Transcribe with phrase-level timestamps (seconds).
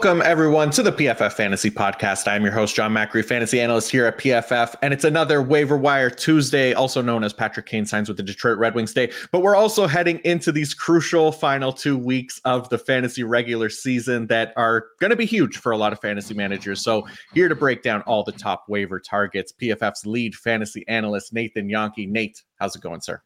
[0.00, 2.28] Welcome, everyone, to the PFF Fantasy Podcast.
[2.28, 6.08] I'm your host, Jon Macri, fantasy analyst here at PFF, and it's another waiver wire
[6.08, 9.10] Tuesday, also known as Patrick Kane signs with the Detroit Red Wings Day.
[9.32, 14.28] But we're also heading into these crucial final two weeks of the fantasy regular season
[14.28, 16.80] that are going to be huge for a lot of fantasy managers.
[16.80, 17.04] So,
[17.34, 22.08] here to break down all the top waiver targets, PFF's lead fantasy analyst, Nathan Jahnke.
[22.08, 23.20] Nate, how's it going, sir?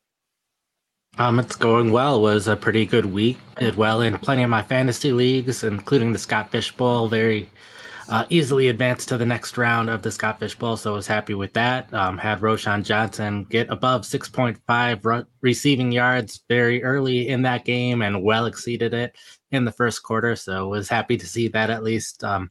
[1.18, 2.16] Um, it's going well.
[2.16, 3.38] It was a pretty good week.
[3.58, 7.06] Did well in plenty of my fantasy leagues, including the Scott Fish Bowl.
[7.06, 7.50] Very
[8.08, 11.06] uh, easily advanced to the next round of the Scott Fish Bowl, so I was
[11.06, 11.92] happy with that.
[11.92, 18.00] Um, had Roschon Johnson get above 6.5 re- receiving yards very early in that game
[18.00, 19.14] and well exceeded it
[19.50, 22.24] in the first quarter, so was happy to see that at least.
[22.24, 22.50] Um,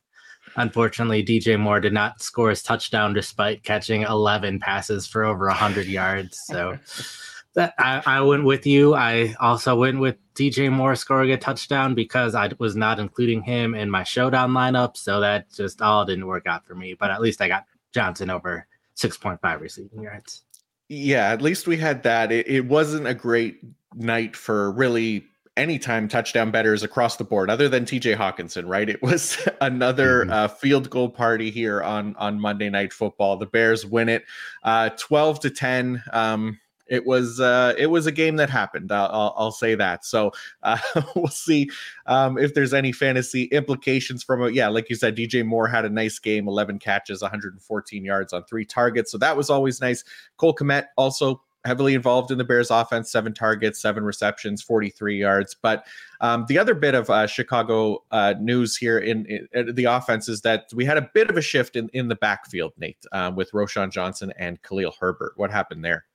[0.56, 5.88] unfortunately, DJ Moore did not score his touchdown despite catching 11 passes for over 100
[5.88, 6.40] yards.
[6.46, 6.78] So
[7.54, 8.94] that I, I went with you.
[8.94, 13.76] I also went with DJ Moore scoring a touchdown because I was not including him
[13.76, 14.96] in my showdown lineup.
[14.96, 16.94] So that just all didn't work out for me.
[16.94, 20.44] But at least I got Johnson over 6.5 receiving yards.
[20.88, 22.32] Yeah, at least we had that.
[22.32, 23.60] It, it wasn't a great
[23.96, 25.26] night for really
[25.58, 28.90] anytime touchdown bettors across the board other than TJ Hockenson, right?
[28.90, 30.32] It was another mm-hmm.
[30.32, 33.38] uh, field goal party here on on Monday night football.
[33.38, 34.24] The Bears win it
[34.64, 36.04] uh 12 to 10.
[36.12, 36.60] Um
[36.92, 38.92] it was uh, it was a game that happened.
[38.92, 40.04] I'll, I'll, say that.
[40.06, 40.32] So
[40.64, 40.78] uh,
[41.16, 41.72] we'll see
[42.06, 44.54] um, if there's any fantasy implications from it.
[44.54, 48.44] Yeah, like you said, DJ Moore had a nice game, 11 catches, 114 yards on
[48.44, 49.12] three targets.
[49.12, 50.04] So that was always nice.
[50.36, 55.56] Cole Kmet also heavily involved in the Bears offense, seven targets, seven receptions, 43 yards.
[55.62, 55.86] But
[56.20, 60.42] um, the other bit of uh, Chicago uh, news here in, in, the offense is
[60.42, 63.52] that we had a bit of a shift in, in the backfield, Nate, um, with
[63.52, 65.34] Roschon Johnson and Khalil Herbert.
[65.36, 66.06] What happened there?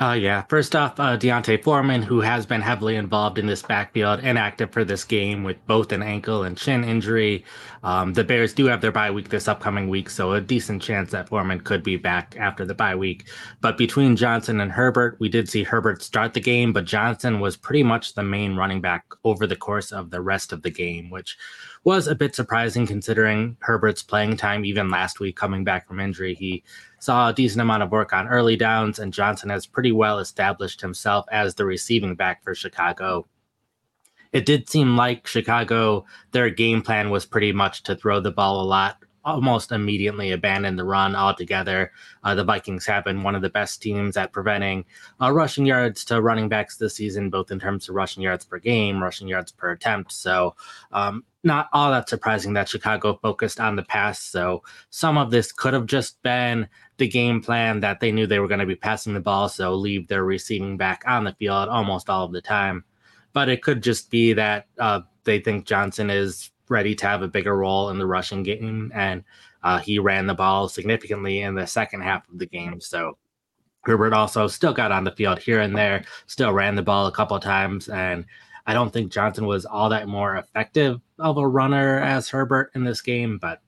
[0.00, 0.42] Uh, yeah.
[0.48, 4.72] First off, uh, D'Onta Foreman, who has been heavily involved in this backfield and active
[4.72, 7.44] for this game with both an ankle and shin injury.
[7.84, 11.12] Um, the Bears do have their bye week this upcoming week, so a decent chance
[11.12, 13.28] that Foreman could be back after the bye week.
[13.60, 17.56] But between Johnson and Herbert, we did see Herbert start the game, but Johnson was
[17.56, 21.08] pretty much the main running back over the course of the rest of the game,
[21.08, 21.38] which
[21.84, 26.34] was a bit surprising considering Herbert's playing time even last week coming back from injury.
[26.34, 26.64] He
[26.98, 30.80] saw a decent amount of work on early downs, and Johnson has pretty well established
[30.80, 33.26] himself as the receiving back for Chicago.
[34.32, 38.62] It did seem like Chicago, their game plan was pretty much to throw the ball
[38.62, 41.92] a lot almost immediately abandoned the run altogether.
[42.22, 44.84] Uh, the Vikings have been one of the best teams at preventing
[45.20, 48.58] uh, rushing yards to running backs this season, both in terms of rushing yards per
[48.58, 50.12] game, rushing yards per attempt.
[50.12, 50.54] So,
[50.92, 54.20] um, not all that surprising that Chicago focused on the pass.
[54.20, 58.38] So, some of this could have just been the game plan that they knew they
[58.38, 61.68] were going to be passing the ball, so leave their receiving back on the field
[61.68, 62.84] almost all of the time.
[63.32, 67.28] But it could just be that uh, they think Johnson is ready to have a
[67.28, 69.24] bigger role in the rushing game, and
[69.62, 72.80] uh, he ran the ball significantly in the second half of the game.
[72.80, 73.16] So
[73.82, 77.12] Herbert also still got on the field here and there, still ran the ball a
[77.12, 78.24] couple times, and
[78.66, 82.84] I don't think Johnson was all that more effective of a runner as Herbert in
[82.84, 83.60] this game, but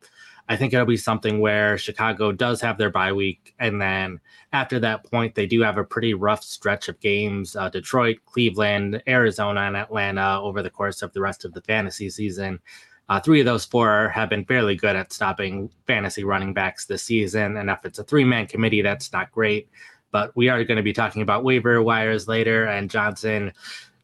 [0.49, 4.21] I think it'll be something where Chicago does have their bye week, and then
[4.53, 9.03] after that point, they do have a pretty rough stretch of games: uh, Detroit, Cleveland,
[9.09, 12.61] Arizona, and Atlanta over the course of the rest of the fantasy season.
[13.09, 17.03] Uh, three of those four have been fairly good at stopping fantasy running backs this
[17.03, 19.69] season, and if it's a three-man committee, that's not great.
[20.13, 23.53] But we are going to be talking about waiver wires later, and Johnson,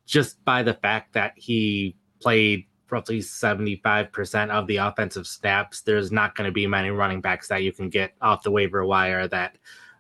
[0.06, 6.36] just by the fact that he played roughly 75% of the offensive snaps, there's not
[6.36, 9.56] going to be many running backs that you can get off the waiver wire that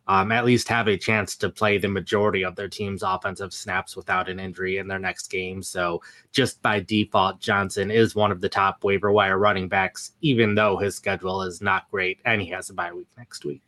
[0.08, 3.96] um, at least have a chance to play the majority of their team's offensive snaps
[3.96, 5.62] without an injury in their next game.
[5.62, 10.54] So, just by default, Johnson is one of the top waiver wire running backs, even
[10.54, 13.62] though his schedule is not great and he has a bye week next week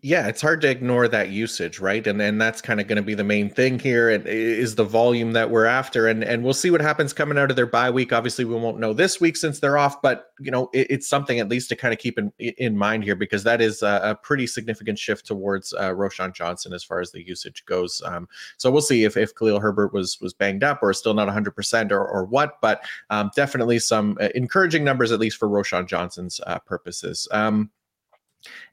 [0.00, 2.06] yeah it's hard to ignore that usage right?
[2.06, 4.84] And and that's kind of going to be the main thing here and is the
[4.84, 7.90] volume that we're after and and we'll see what happens coming out of their bye
[7.90, 8.12] week.
[8.12, 11.38] Obviously we won't know this week since they're off but you know it, it's something
[11.38, 14.14] at least to kind of keep in in mind here because that is a, a
[14.14, 18.00] pretty significant shift towards uh, Roschon Johnson as far as the usage goes.
[18.06, 18.26] Um,
[18.56, 21.92] so we'll see if if Khalil Herbert was was banged up or still not 100%
[21.92, 26.40] or or what but um, definitely some uh, encouraging numbers at least for Roschon Johnson's
[26.46, 27.28] uh, purposes.
[27.30, 27.70] Um,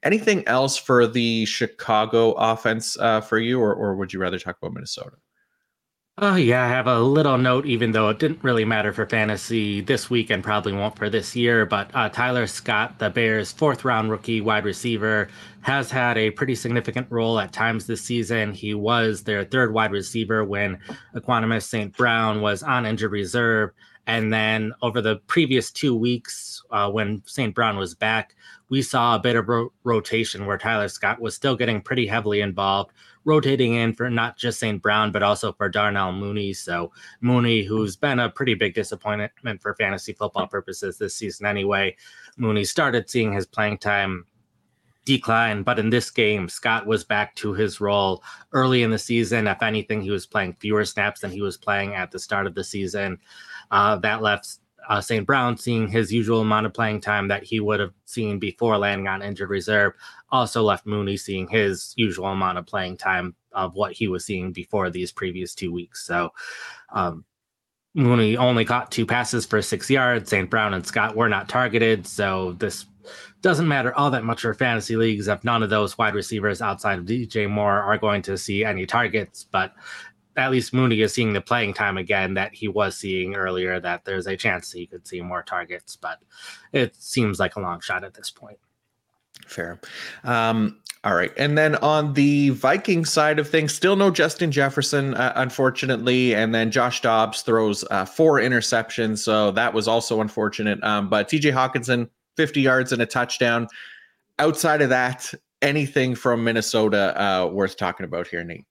[0.02, 4.56] Anything else for the Chicago offense uh, for you, or, or would you rather talk
[4.60, 5.16] about Minnesota?
[6.18, 9.80] Oh, yeah, I have a little note, even though it didn't really matter for fantasy
[9.80, 11.64] this week and probably won't for this year.
[11.64, 15.28] But uh, Tyler Scott, the Bears' fourth round rookie wide receiver,
[15.62, 18.52] has had a pretty significant role at times this season.
[18.52, 20.78] He was their third wide receiver when
[21.14, 21.96] Equanimeous St.
[21.96, 23.70] Brown was on injured reserve.
[24.06, 27.54] And then over the previous two weeks, uh, when St.
[27.54, 28.34] Brown was back,
[28.72, 32.40] we saw a bit of ro- rotation where Tyler Scott was still getting pretty heavily
[32.40, 32.92] involved,
[33.26, 34.80] rotating in for not just St.
[34.80, 36.54] Brown, but also for Darnell Mooney.
[36.54, 36.90] So
[37.20, 41.94] Mooney, who's been a pretty big disappointment for fantasy football purposes this season anyway,
[42.38, 44.24] Mooney started seeing his playing time
[45.04, 45.64] decline.
[45.64, 49.48] But in this game, Scott was back to his role early in the season.
[49.48, 52.54] If anything, he was playing fewer snaps than he was playing at the start of
[52.54, 53.18] the season.
[53.70, 55.26] Uh, that left uh, St.
[55.26, 59.08] Brown seeing his usual amount of playing time that he would have seen before landing
[59.08, 59.92] on injured reserve.
[60.30, 64.52] Also left Mooney seeing his usual amount of playing time of what he was seeing
[64.52, 66.06] before these previous two weeks.
[66.06, 66.30] So
[66.90, 67.24] um,
[67.94, 70.30] Mooney only caught two passes for six yards.
[70.30, 70.48] St.
[70.48, 72.06] Brown and Scott were not targeted.
[72.06, 72.86] So this
[73.42, 76.98] doesn't matter all that much for fantasy leagues if none of those wide receivers outside
[76.98, 79.44] of DJ Moore are going to see any targets.
[79.50, 79.74] But
[80.36, 84.04] at least Mooney is seeing the playing time again that he was seeing earlier, that
[84.04, 86.18] there's a chance he could see more targets, but
[86.72, 88.58] it seems like a long shot at this point.
[89.46, 89.80] Fair.
[90.24, 91.32] Um, all right.
[91.36, 96.34] And then on the Viking side of things, still no Justin Jefferson, uh, unfortunately.
[96.34, 99.18] And then Josh Dobbs throws uh, four interceptions.
[99.18, 100.82] So that was also unfortunate.
[100.84, 103.66] Um, but TJ Hockenson, 50 yards and a touchdown.
[104.38, 108.64] Outside of that, anything from Minnesota uh, worth talking about here, Nate?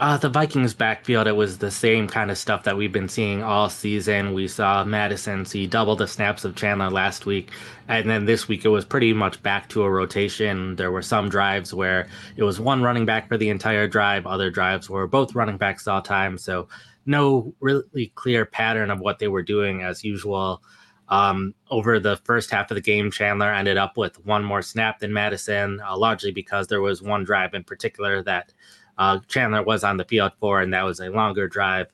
[0.00, 3.44] Uh, the Vikings backfield, it was the same kind of stuff that we've been seeing
[3.44, 4.34] all season.
[4.34, 7.52] We saw Mattison see double the snaps of Chandler last week.
[7.86, 10.74] And then this week, it was pretty much back to a rotation.
[10.74, 14.50] There were some drives where it was one running back for the entire drive, other
[14.50, 16.38] drives were both running backs all time.
[16.38, 16.68] So,
[17.06, 20.60] no really clear pattern of what they were doing as usual.
[21.08, 24.98] Um, over the first half of the game, Chandler ended up with one more snap
[24.98, 28.52] than Mattison, uh, largely because there was one drive in particular that
[28.98, 31.86] uh, Chandler was on the field for, and that was a longer drive.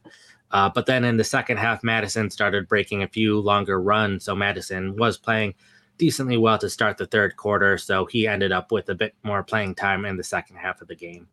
[0.51, 4.25] Uh, but then in the second half, Mattison started breaking a few longer runs.
[4.25, 5.55] So Mattison was playing
[5.97, 7.79] decently well to start the third quarter.
[7.79, 10.89] So he ended up with a bit more playing time in the second half of
[10.89, 11.29] the game.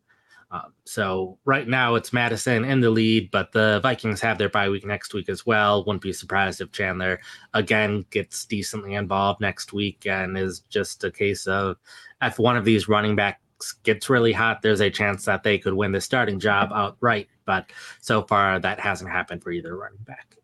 [0.50, 4.70] Um, so right now it's Mattison in the lead, but the Vikings have their bye
[4.70, 5.84] week next week as well.
[5.84, 7.20] Wouldn't be surprised if Chandler
[7.52, 11.76] again gets decently involved next week and is just a case of
[12.22, 13.40] if one of these running back
[13.82, 17.28] gets really hot, there's a chance that they could win the starting job outright.
[17.44, 17.70] But
[18.00, 20.36] so far, that hasn't happened for either running back.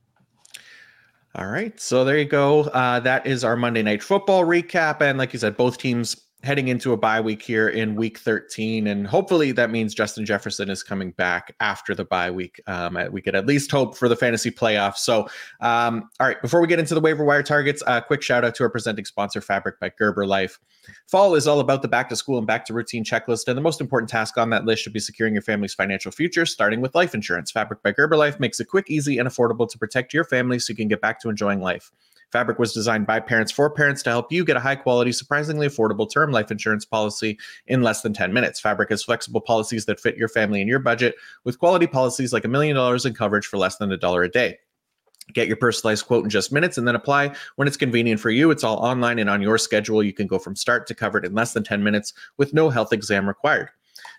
[1.36, 1.78] All right.
[1.80, 2.62] So there you go.
[2.62, 5.00] Uh, that is our Monday Night Football recap.
[5.00, 6.14] And like you said, both teams
[6.44, 8.86] heading into a bye week here in week 13.
[8.86, 12.60] And hopefully that means Justin Jefferson is coming back after the bye week.
[12.66, 14.98] Um, we could at least hope for the fantasy playoffs.
[14.98, 15.22] So,
[15.60, 18.54] um, all right, before we get into the waiver wire targets, a quick shout out
[18.56, 20.60] to our presenting sponsor, Fabric by Gerber Life.
[21.06, 23.48] Fall is all about the back to school and back to routine checklist.
[23.48, 26.44] And the most important task on that list should be securing your family's financial future,
[26.44, 27.50] starting with life insurance.
[27.50, 30.72] Fabric by Gerber Life makes it quick, easy, and affordable to protect your family so
[30.72, 31.90] you can get back to enjoying life.
[32.34, 35.68] Fabric was designed by parents for parents to help you get a high quality, surprisingly
[35.68, 37.38] affordable term life insurance policy
[37.68, 38.58] in less than 10 minutes.
[38.58, 41.14] Fabric has flexible policies that fit your family and your budget
[41.44, 44.28] with quality policies like a million dollars in coverage for less than a dollar a
[44.28, 44.58] day.
[45.32, 48.50] Get your personalized quote in just minutes and then apply when it's convenient for you.
[48.50, 50.02] It's all online and on your schedule.
[50.02, 52.92] You can go from start to covered in less than 10 minutes with no health
[52.92, 53.70] exam required.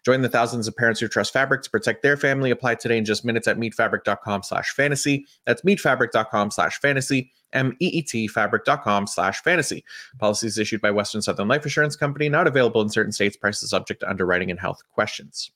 [0.05, 2.51] Join the thousands of parents who trust Fabric to protect their family.
[2.51, 5.25] Apply today in just minutes at meetfabric.com slash fantasy.
[5.45, 9.83] That's meetfabric.com slash fantasy, M-E-E-T fabric.com slash fantasy.
[10.19, 13.35] Policies issued by Western Southern Life Assurance Company, not available in certain states.
[13.35, 15.49] Prices subject to underwriting and health questions.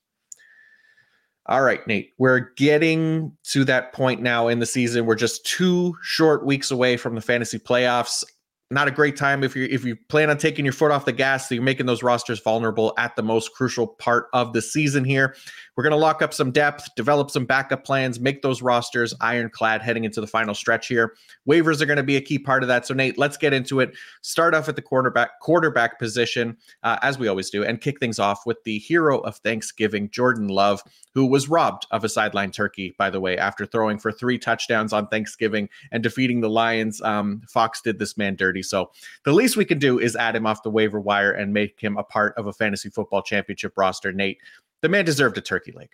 [1.46, 5.06] All right, Nate, we're getting to that point now in the season.
[5.06, 8.24] We're just two short weeks away from the fantasy playoffs
[8.72, 11.12] not a great time if you if you plan on taking your foot off the
[11.12, 15.04] gas so you're making those rosters vulnerable at the most crucial part of the season
[15.04, 15.36] here.
[15.76, 19.82] We're going to lock up some depth develop some backup plans make those rosters ironclad
[19.82, 21.16] heading into the final stretch here.
[21.48, 22.86] Waivers are going to be a key part of that.
[22.86, 23.96] So nate let's get into it.
[24.22, 28.20] Start off at the quarterback quarterback position uh, as we always do and kick things
[28.20, 30.84] off with the hero of thanksgiving jordan love
[31.14, 34.94] who was robbed of a sideline turkey by the way after throwing for three touchdowns
[34.94, 37.02] on thanksgiving and defeating the lions.
[37.02, 38.92] Um, fox did this man dirty so
[39.24, 41.98] the least we can do is add him off the waiver wire and make him
[41.98, 44.12] a part of a fantasy football championship roster.
[44.12, 44.40] Nate,
[44.82, 45.90] the man deserved a turkey leg.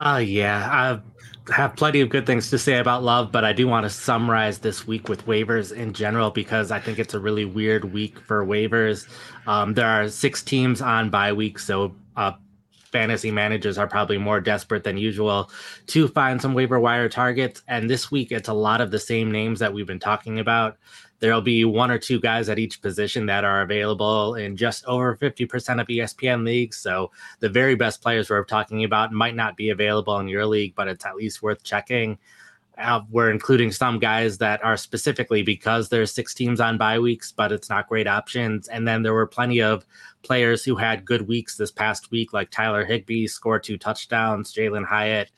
[0.00, 1.00] Uh, yeah,
[1.48, 3.90] I have plenty of good things to say about Love, but I do want to
[3.90, 8.18] summarize this week with waivers in general because I think it's a really weird week
[8.18, 9.06] for waivers.
[9.46, 12.32] Um, there are six teams on bye week, so uh,
[12.90, 15.52] fantasy managers are probably more desperate than usual
[15.86, 17.62] to find some waiver wire targets.
[17.68, 20.78] And this week, it's a lot of the same names that we've been talking about
[21.22, 25.16] there'll be one or two guys at each position that are available in just over
[25.16, 26.78] 50% of ESPN leagues.
[26.78, 30.74] So the very best players we're talking about might not be available in your league,
[30.74, 32.18] but it's at least worth checking.
[32.76, 37.30] uh, we're including some guys that are specifically because there's six teams on bye weeks,
[37.30, 38.66] but it's not great options.
[38.66, 39.86] And then there were plenty of
[40.22, 44.86] players who had good weeks this past week, like Tyler Higbee scored two touchdowns, Jalin
[44.86, 45.30] Hyatt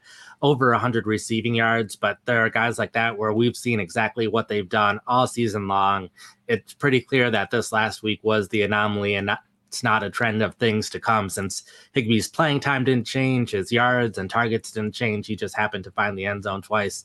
[0.42, 1.96] over 100 receiving yards.
[1.96, 5.68] But there are guys like that where we've seen exactly what they've done all season
[5.68, 6.10] long.
[6.48, 10.10] It's pretty clear that this last week was the anomaly and not, it's not a
[10.10, 11.64] trend of things to come since
[11.96, 15.26] Higbee's playing time didn't change, his yards and targets didn't change.
[15.26, 17.04] He just happened to find the end zone twice.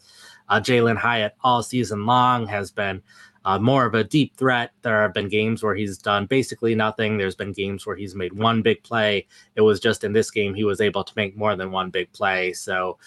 [0.49, 3.01] Uh, Jalin Hyatt all season long has been
[3.45, 4.71] uh, more of a deep threat.
[4.81, 7.17] There have been games where he's done basically nothing.
[7.17, 9.27] There's been games where he's made one big play.
[9.55, 12.11] It was just in this game he was able to make more than one big
[12.11, 12.53] play.
[12.53, 12.97] So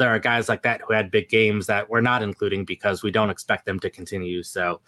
[0.00, 3.10] there are guys like that who had big games that we're not including because we
[3.10, 4.42] don't expect them to continue.
[4.42, 4.80] So,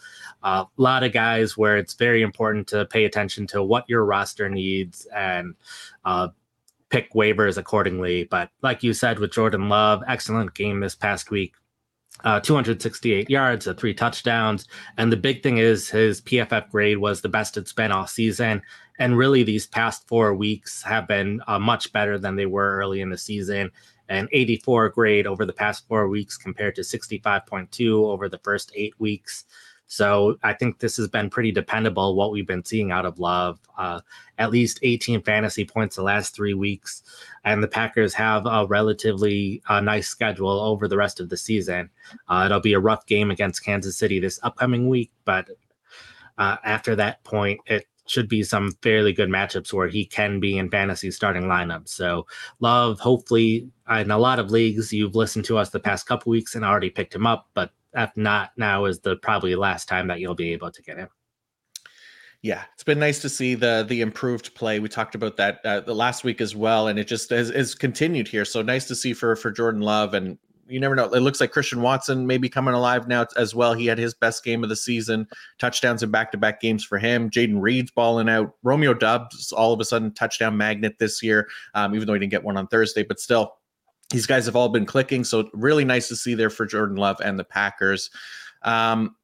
[0.43, 4.07] a uh, lot of guys where it's very important to pay attention to what your
[4.07, 5.55] roster needs and
[6.07, 6.29] uh,
[6.89, 8.25] pick waivers accordingly.
[8.25, 11.55] But like you said with Jordan Love, excellent game this past week.
[12.25, 14.69] Uh, 268 yards, uh, three touchdowns.
[14.97, 18.63] And the big thing is his PFF grade was the best it's been all season.
[18.99, 23.01] And really, these past four weeks have been uh, much better than they were early
[23.01, 23.73] in the season
[24.13, 28.95] an 84 grade over the past four weeks compared to 65.2 over the first eight
[28.99, 29.45] weeks.
[29.93, 33.61] So I think this has been pretty dependable what we've been seeing out of Love.
[33.77, 34.01] Uh,
[34.39, 37.03] at least 18 fantasy points the last three weeks,
[37.45, 41.91] and the Packers have a relatively uh, nice schedule over the rest of the season.
[42.27, 45.51] Uh, it'll be a rough game against Kansas City this upcoming week, but
[46.39, 50.57] uh, after that point, it should be some fairly good matchups where he can be
[50.57, 51.91] in fantasy starting lineups.
[51.91, 52.27] So
[52.61, 56.55] Love, hopefully, in a lot of leagues, you've listened to us the past couple weeks
[56.55, 60.21] and already picked him up, but if not, now is the probably last time that
[60.21, 61.09] you'll be able to get him.
[62.43, 64.81] Yeah, it's been nice to see the the improved play.
[64.81, 67.75] We talked about that uh, the last week as well, and it just has, has
[67.77, 68.45] continued here.
[68.45, 71.05] So nice to see for for Jordan Love, and you never know.
[71.05, 73.75] It looks like Christian Watson may be coming alive now as well.
[73.75, 75.29] He had his best game of the season,
[75.61, 77.31] touchdowns in back to back games for him.
[77.31, 78.55] Jayden Reed's balling out.
[78.65, 82.33] Romeo Doubs all of a sudden touchdown magnet this year, um, even though he didn't
[82.33, 83.55] get one on Thursday, but still.
[84.13, 87.17] These guys have all been clicking, so really nice to see there for Jordan Love
[87.25, 88.11] and the Packers.
[88.63, 89.17] Um,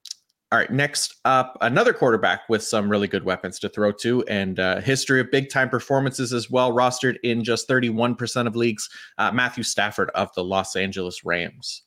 [0.50, 4.58] all right, next up, another quarterback with some really good weapons to throw to and
[4.58, 8.88] uh, history of big time performances as well, rostered in just 31% of leagues.
[9.18, 11.82] Uh, Matthew Stafford of the Los Angeles Rams.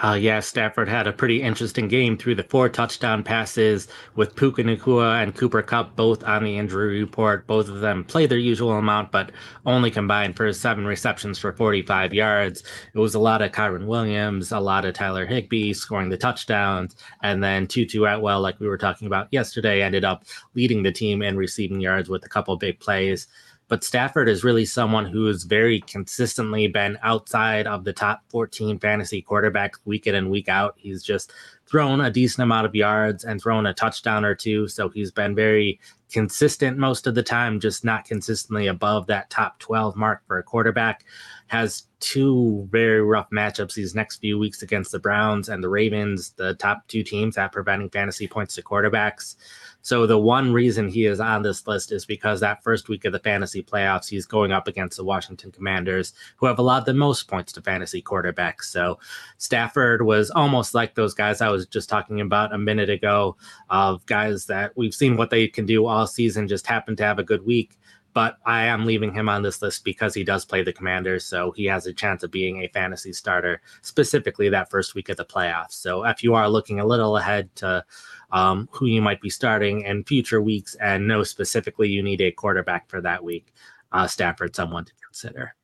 [0.00, 4.62] Uh, yeah, Stafford had a pretty interesting game threw the four touchdown passes with Puka
[4.62, 7.46] Nacua and Cooper Kupp both on the injury report.
[7.46, 9.32] Both of them played their usual amount, but
[9.66, 12.62] only combined for seven receptions for 45 yards.
[12.94, 16.96] It was a lot of Kyren Williams, a lot of Tyler Higbee scoring the touchdowns,
[17.22, 21.20] and then Tutu Atwell, like we were talking about yesterday, ended up leading the team
[21.20, 23.26] in receiving yards with a couple big plays.
[23.72, 28.78] But Stafford is really someone who has very consistently been outside of the top 14
[28.78, 30.74] fantasy quarterbacks week in and week out.
[30.76, 31.32] He's just
[31.64, 34.68] thrown a decent amount of yards and thrown a touchdown or two.
[34.68, 39.58] So he's been very consistent most of the time, just not consistently above that top
[39.58, 41.06] 12 mark for a quarterback.
[41.46, 46.32] Has two very rough matchups these next few weeks against the Browns and the Ravens,
[46.32, 49.36] the top two teams at preventing fantasy points to quarterbacks.
[49.82, 53.12] So the one reason he is on this list is because that first week of
[53.12, 57.28] the fantasy playoffs, he's going up against the Washington Commanders, who have allowed the most
[57.28, 58.64] points to fantasy quarterbacks.
[58.64, 58.98] So
[59.38, 63.36] Stafford was almost like those guys I was just talking about a minute ago,
[63.70, 67.18] of guys that we've seen what they can do all season, just happen to have
[67.18, 67.76] a good week
[68.14, 71.50] but I am leaving him on this list because he does play the Commanders, so
[71.52, 75.24] he has a chance of being a fantasy starter, specifically that first week of the
[75.24, 75.72] playoffs.
[75.72, 77.84] So if you are looking a little ahead to
[78.30, 82.30] um, who you might be starting in future weeks and know specifically you need a
[82.30, 83.52] quarterback for that week,
[83.92, 85.54] uh, Stafford, someone to consider.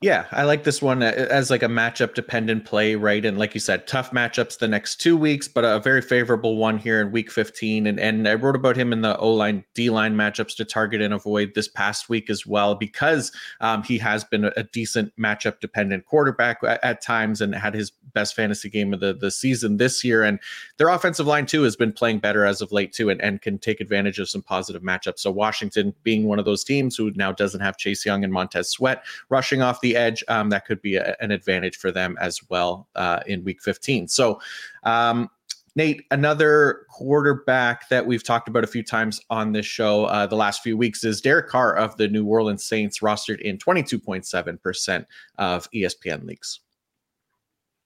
[0.00, 3.24] Yeah, I like this one as like a matchup dependent play, right?
[3.24, 6.76] And like you said, tough matchups the next two weeks, but a very favorable one
[6.78, 7.86] here in week 15.
[7.86, 11.00] And and I wrote about him in the O line, D line matchups to target
[11.00, 15.60] and avoid this past week as well, because um, he has been a, decent matchup
[15.60, 19.76] dependent quarterback at, at, times and had his best fantasy game of the, the season
[19.76, 20.24] this year.
[20.24, 20.40] And
[20.78, 23.58] their offensive line too has been playing better as of late too, and, and can
[23.58, 25.20] take advantage of some positive matchups.
[25.20, 28.70] So Washington being one of those teams who now doesn't have Chase Young and Montez
[28.70, 32.40] Sweat rushing off the edge, um, that could be a, an advantage for them as
[32.48, 34.08] well uh, in week 15.
[34.08, 34.40] So,
[34.82, 35.30] um,
[35.76, 40.36] Nate, another quarterback that we've talked about a few times on this show uh, the
[40.36, 45.06] last few weeks is Derek Carr of the New Orleans Saints, rostered in 22.7%
[45.38, 46.60] of ESPN leagues.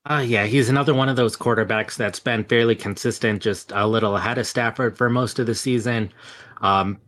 [0.04, 4.16] Uh, yeah, he's another one of those quarterbacks that's been fairly consistent, just a little
[4.16, 6.12] ahead of Stafford for most of the season.
[6.60, 6.98] Um,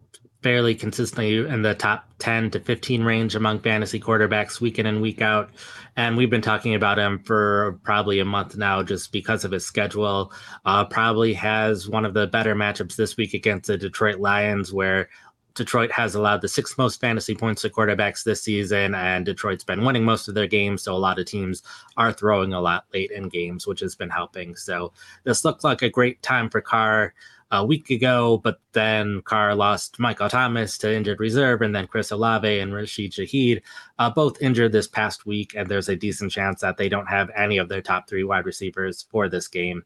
[0.43, 5.03] fairly consistently in the top 10 to 15 range among fantasy quarterbacks week in and
[5.03, 5.51] week out.
[5.97, 9.67] And we've been talking about him for probably a month now just because of his
[9.67, 10.33] schedule.
[10.65, 15.09] Uh, probably has one of the better matchups this week against the Detroit Lions, where
[15.55, 19.85] Detroit has allowed the sixth most fantasy points to quarterbacks this season, and Detroit's been
[19.85, 20.83] winning most of their games.
[20.83, 21.63] So a lot of teams
[21.97, 24.57] are throwing a lot late in games, which has been helping.
[24.57, 24.93] So
[25.25, 27.15] this looked like a great time for Carr
[27.53, 32.11] a week ago, but then Carr lost Michael Thomas to injured reserve, and then Chris
[32.11, 33.63] Olave and Rashid Shaheed
[33.99, 37.31] uh, both injured this past week, and there's a decent chance that they don't have
[37.37, 39.83] any of their top three wide receivers for this game.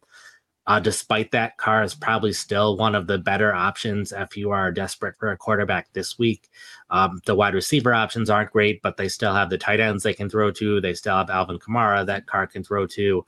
[0.67, 4.73] Uh, despite that, Carr is probably still one of the better options if you are
[4.73, 6.49] desperate for a quarterback this week.
[6.89, 10.15] Um, the wide receiver options aren't great, but they still have the tight ends they
[10.15, 10.81] can throw to.
[10.81, 13.27] They still have Alvin Kamara that Carr can throw to.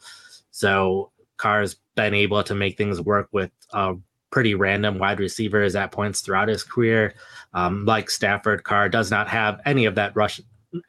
[0.51, 3.95] So Carr's been able to make things work with uh,
[4.31, 7.15] pretty random wide receivers at points throughout his career.
[7.55, 10.41] Um, like Stafford, Carr does not have any of that rush,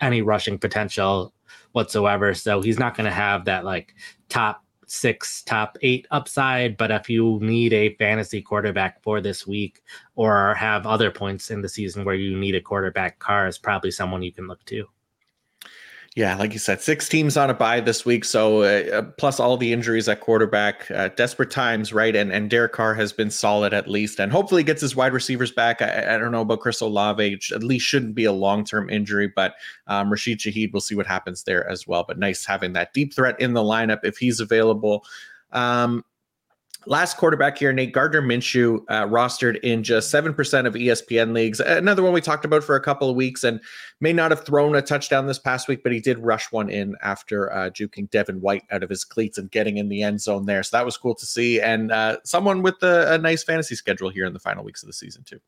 [0.02, 1.34] any rushing potential
[1.72, 2.34] whatsoever.
[2.34, 3.94] So he's not going to have that like
[4.30, 6.78] top six, top eight upside.
[6.78, 9.82] But if you need a fantasy quarterback for this week
[10.16, 13.92] or have other points in the season where you need a quarterback, Carr is probably
[13.92, 14.86] someone you can look to.
[16.18, 18.26] Yeah, like you said, six teams on a bye this week.
[18.26, 22.16] So uh, uh, plus all the injuries at quarterback, uh, desperate times, right?
[22.16, 25.52] And and Derek Carr has been solid at least, and hopefully gets his wide receivers
[25.52, 25.80] back.
[25.80, 29.32] I, I don't know about Chris Olave, at least shouldn't be a long term injury,
[29.36, 29.54] but
[29.86, 32.04] um, Rashid Shaheed, we'll see what happens there as well.
[32.04, 35.06] But nice having that deep threat in the lineup if he's available.
[35.52, 36.04] Um,
[36.88, 41.60] Last quarterback here, Nate Gardner Minshew, uh, rostered in just 7% of ESPN leagues.
[41.60, 43.60] Another one we talked about for a couple of weeks and
[44.00, 46.96] may not have thrown a touchdown this past week, but he did rush one in
[47.04, 50.46] after uh, juking Devin White out of his cleats and getting in the end zone
[50.46, 50.64] there.
[50.64, 51.60] So that was cool to see.
[51.60, 54.88] And uh, someone with a, a nice fantasy schedule here in the final weeks of
[54.88, 55.42] the season, too.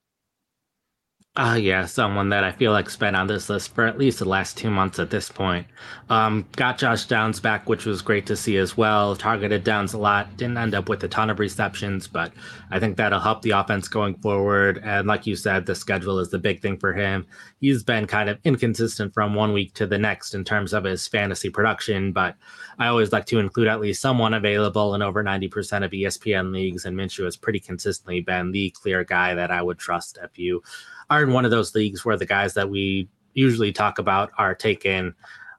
[1.40, 4.26] Uh, yeah, someone that I feel like spent on this list for at least the
[4.26, 5.66] last two months at this point.
[6.10, 9.16] Um, got Josh Downs back, which was great to see as well.
[9.16, 10.36] Targeted Downs a lot.
[10.36, 12.34] Didn't end up with a ton of receptions, but
[12.72, 14.82] I think that'll help the offense going forward.
[14.84, 17.26] And like you said, the schedule is the big thing for him.
[17.62, 21.08] He's been kind of inconsistent from one week to the next in terms of his
[21.08, 22.36] fantasy production, but
[22.80, 26.84] I always like to include at least someone available in over 90% of ESPN leagues,
[26.84, 30.62] and Minshew has pretty consistently been the clear guy that I would trust if you
[31.10, 34.56] are in one of those leagues where the guys that we usually talk about are
[34.56, 35.16] taken.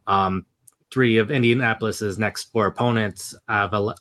[0.07, 0.47] Um,
[0.91, 3.97] three of Indianapolis's next four opponents have, al-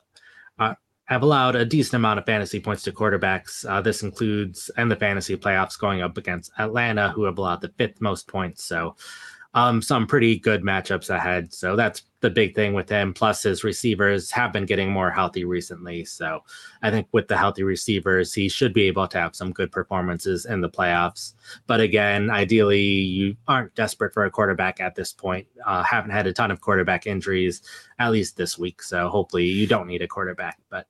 [0.57, 0.73] uh,
[1.05, 3.67] have allowed a decent amount of fantasy points to quarterbacks.
[3.67, 7.73] Uh, this includes and the fantasy playoffs going up against Atlanta, who have allowed the
[7.77, 8.63] fifth most points.
[8.63, 8.95] So
[9.53, 11.51] um, some pretty good matchups ahead.
[11.53, 13.13] So that's the big thing with him.
[13.13, 16.05] Plus, his receivers have been getting more healthy recently.
[16.05, 16.43] So
[16.83, 20.45] I think with the healthy receivers, he should be able to have some good performances
[20.45, 21.33] in the playoffs.
[21.65, 25.47] But again, ideally, you aren't desperate for a quarterback at this point.
[25.65, 27.61] Uh, haven't had a ton of quarterback injuries,
[27.97, 28.83] at least this week.
[28.83, 30.59] So hopefully, you don't need a quarterback.
[30.69, 30.87] But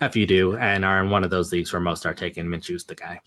[0.00, 2.84] if you do and are in one of those leagues where most are taking Minshew's
[2.84, 3.20] the guy.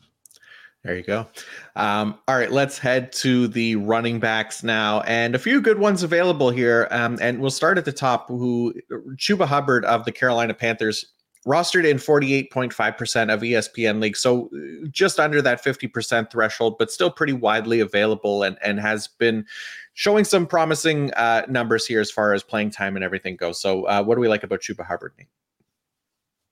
[0.84, 1.28] There you go.
[1.76, 6.04] Um, all right, let's head to the running backs now, and a few good ones
[6.04, 6.88] available here.
[6.92, 8.30] Um, and we'll start at the top.
[8.30, 8.74] Who
[9.16, 11.14] Chuba Hubbard of the Carolina Panthers
[11.46, 17.12] rostered in 48.5% of ESPN leagues, so uh, just under that 50% threshold, but still
[17.12, 19.46] pretty widely available, and and has been
[19.94, 23.60] showing some promising uh, numbers here as far as playing time and everything goes.
[23.60, 25.28] So, uh, what do we like about Chuba Hubbard, Nate?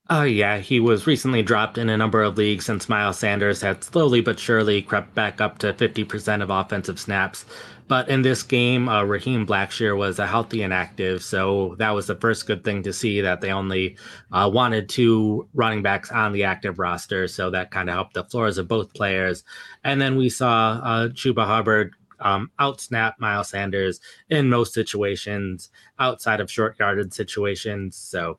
[0.08, 0.58] Oh, yeah.
[0.58, 4.38] He was recently dropped in a number of leagues since Miles Sanders had slowly but
[4.38, 7.44] surely crept back up to 50% of offensive snaps.
[7.88, 11.24] But in this game, uh, Raheem Blackshear was a healthy and active.
[11.24, 13.96] So that was the first good thing to see that they only
[14.30, 17.26] uh, wanted two running backs on the active roster.
[17.26, 19.42] So that kind of helped the floors of both players.
[19.82, 26.40] And then we saw uh, Chuba Hubbard um, outsnap Miles Sanders in most situations outside
[26.40, 27.96] of short yarded situations.
[27.96, 28.38] So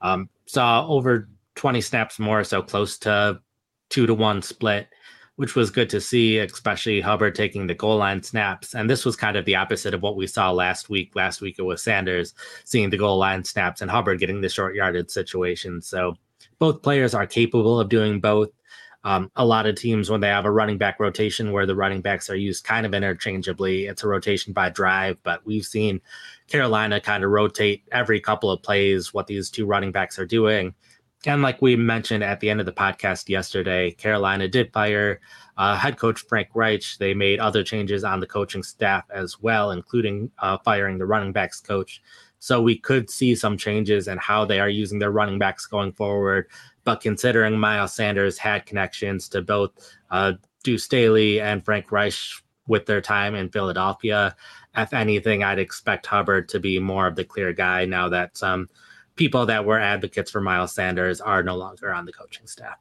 [0.00, 3.40] um, saw over 20 snaps more, so close to
[3.90, 4.88] two to one split,
[5.36, 8.74] which was good to see, especially Hubbard taking the goal line snaps.
[8.74, 11.14] And this was kind of the opposite of what we saw last week.
[11.14, 12.34] Last week it was Sanders
[12.64, 15.82] seeing the goal line snaps and Hubbard getting the short yarded situation.
[15.82, 16.14] So
[16.58, 18.50] both players are capable of doing both.
[19.04, 22.00] Um, a lot of teams, when they have a running back rotation where the running
[22.00, 25.22] backs are used kind of interchangeably, it's a rotation by drive.
[25.22, 26.00] But we've seen
[26.48, 30.74] Carolina kind of rotate every couple of plays what these two running backs are doing.
[31.26, 35.20] And like we mentioned at the end of the podcast yesterday, Carolina did fire
[35.56, 36.84] uh, head coach Frank Reich.
[36.98, 41.32] They made other changes on the coaching staff as well, including uh, firing the running
[41.32, 42.00] backs coach.
[42.38, 45.92] So we could see some changes in how they are using their running backs going
[45.92, 46.46] forward.
[46.84, 49.72] But considering Miles Sanders had connections to both
[50.12, 52.14] uh, Deuce Staley and Frank Reich
[52.68, 54.36] with their time in Philadelphia.
[54.82, 58.68] If anything, I'd expect Hubbard to be more of the clear guy now that some
[59.16, 62.78] people that were advocates for Miles Sanders are no longer on the coaching staff.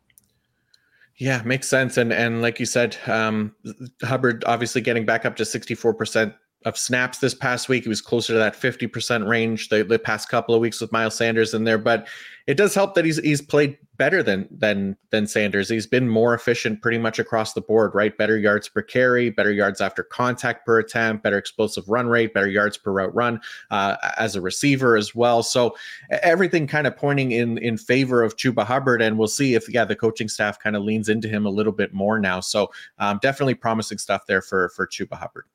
[1.17, 1.97] Yeah, makes sense.
[1.97, 3.55] And and like you said, um,
[4.03, 7.83] Hubbard obviously getting back up to 64% of snaps this past week.
[7.83, 11.15] He was closer to that 50% range the, the past couple of weeks with Miles
[11.15, 11.77] Sanders in there.
[11.77, 12.07] But
[12.47, 15.67] it does help that he's he's played better than than than Sanders.
[15.67, 18.17] He's been more efficient pretty much across the board, right?
[18.17, 22.47] Better yards per carry, better yards after contact per attempt, better explosive run rate, better
[22.47, 25.43] yards per route run uh, as a receiver as well.
[25.43, 25.75] So
[26.23, 29.83] everything kind of pointing in in favor of Chuba Hubbard, and we'll see if yeah
[29.83, 32.39] the coaching staff kind of leans into him a little bit more now.
[32.39, 35.45] So um, definitely promising stuff there for for Chuba Hubbard.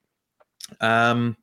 [0.80, 1.36] Um,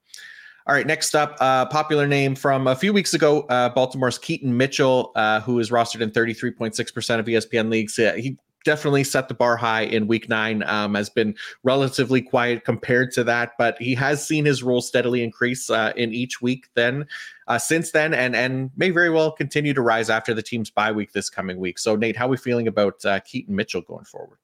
[0.68, 4.56] all right, next up, uh, popular name from a few weeks ago, uh, Baltimore's Keaton
[4.56, 7.96] Mitchell, uh, who is rostered in 33.6% of ESPN leagues.
[7.96, 13.12] he definitely set the bar high in week nine, um, has been relatively quiet compared
[13.12, 17.06] to that, but he has seen his role steadily increase uh, in each week then.
[17.48, 20.92] Uh, since then, and and may very well continue to rise after the team's bye
[20.92, 21.80] week this coming week.
[21.80, 24.38] So, Nate, how are we feeling about uh, Keaton Mitchell going forward?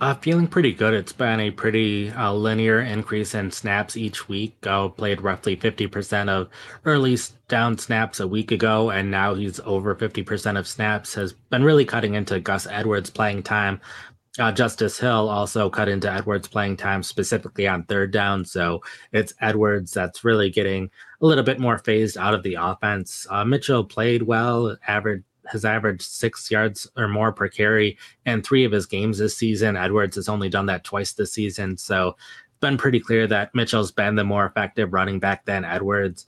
[0.00, 0.94] Uh, feeling pretty good.
[0.94, 4.56] It's been a pretty uh, linear increase in snaps each week.
[4.66, 6.48] Uh, played roughly 50% of
[6.86, 11.12] early down snaps a week ago, and now he's over 50% of snaps.
[11.14, 13.78] Has been really cutting into Gus Edwards' playing time.
[14.38, 18.46] Uh, Justice Hill also cut into Edwards' playing time specifically on third down.
[18.46, 18.80] So
[19.12, 20.88] it's Edwards that's really getting
[21.20, 23.26] a little bit more phased out of the offense.
[23.28, 28.64] Uh, Mitchell played well, averaged has averaged six yards or more per carry in three
[28.64, 29.76] of his games this season.
[29.76, 31.76] Edwards has only done that twice this season.
[31.76, 36.26] So it's been pretty clear that Mitchell's been the more effective running back than Edwards.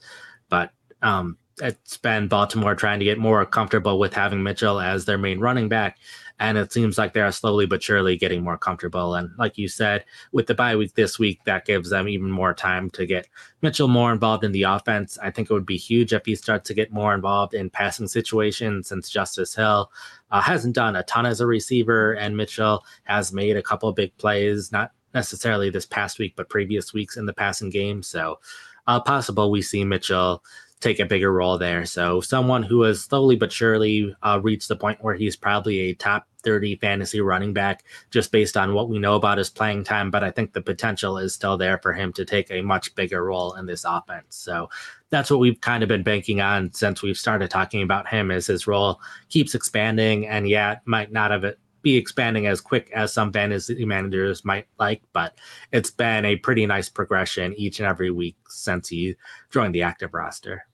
[0.49, 5.17] But um, it's been Baltimore trying to get more comfortable with having Mitchell as their
[5.17, 5.97] main running back.
[6.39, 9.15] And it seems like they're slowly but surely getting more comfortable.
[9.15, 12.53] And like you said, with the bye week this week, that gives them even more
[12.53, 13.27] time to get
[13.61, 15.17] Mitchell more involved in the offense.
[15.21, 18.07] I think it would be huge if he starts to get more involved in passing
[18.07, 19.91] situations since Justice Hill
[20.31, 22.13] uh, hasn't done a ton as a receiver.
[22.13, 26.93] And Mitchell has made a couple big plays, not necessarily this past week, but previous
[26.93, 28.01] weeks in the passing game.
[28.01, 28.39] So
[28.87, 30.43] uh, possible we see Mitchell
[30.83, 31.85] take a bigger role there.
[31.85, 35.93] So someone who has slowly but surely uh, reached the point where he's probably a
[35.93, 40.11] top 30 fantasy running back just based on what we know about his playing time.
[40.11, 43.23] But I think the potential is still there for him to take a much bigger
[43.23, 44.35] role in this offense.
[44.35, 44.69] So
[45.09, 48.47] that's what we've kind of been banking on since we've started talking about him as
[48.47, 53.31] his role keeps expanding and yet might not have be expanding as quick as some
[53.31, 55.37] fantasy managers might like, but
[55.73, 59.15] it's been a pretty nice progression each and every week since he
[59.51, 60.65] joined the active roster.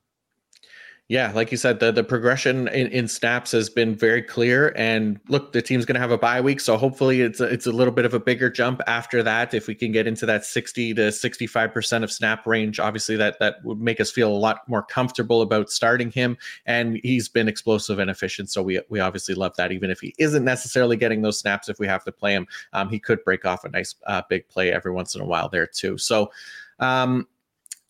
[1.11, 4.71] Yeah, like you said, the, the progression in, in snaps has been very clear.
[4.75, 7.65] And look, the team's going to have a bye week, so hopefully it's a, it's
[7.65, 9.55] a little bit of a bigger jump after that.
[9.55, 13.15] If we can get into that sixty to sixty five percent of snap range, obviously
[13.15, 16.37] that that would make us feel a lot more comfortable about starting him.
[16.67, 19.71] And he's been explosive and efficient, so we we obviously love that.
[19.71, 22.87] Even if he isn't necessarily getting those snaps, if we have to play him, um,
[22.87, 25.65] he could break off a nice uh, big play every once in a while there
[25.65, 25.97] too.
[25.97, 26.31] So.
[26.77, 27.27] Um,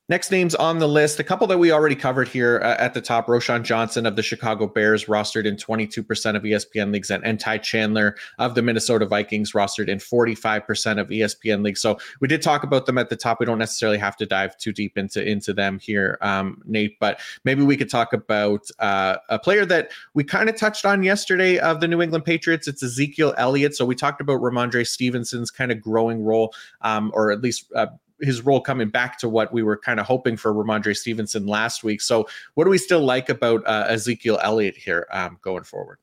[0.09, 3.01] Next names on the list, a couple that we already covered here uh, at the
[3.01, 7.39] top Roschon Johnson of the Chicago Bears, rostered in 22% of ESPN leagues, and, and
[7.39, 11.79] Ty Chandler of the Minnesota Vikings, rostered in 45% of ESPN leagues.
[11.79, 13.39] So we did talk about them at the top.
[13.39, 17.19] We don't necessarily have to dive too deep into, into them here, um, Nate, but
[17.45, 21.59] maybe we could talk about uh, a player that we kind of touched on yesterday
[21.59, 22.67] of the New England Patriots.
[22.67, 23.75] It's Ezekiel Elliott.
[23.75, 27.85] So we talked about Rhamondre Stevenson's kind of growing role, um, or at least uh,
[28.21, 31.83] his role coming back to what we were kind of hoping for Rhamondre Stevenson last
[31.83, 32.01] week.
[32.01, 35.99] So, what do we still like about uh, Ezekiel Elliott here um, going forward?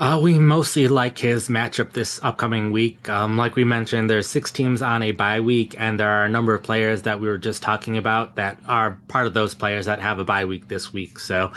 [0.00, 3.08] Uh, we mostly like his matchup this upcoming week.
[3.08, 6.28] Um, like we mentioned, there's six teams on a bye week, and there are a
[6.28, 9.86] number of players that we were just talking about that are part of those players
[9.86, 11.18] that have a bye week this week.
[11.18, 11.50] So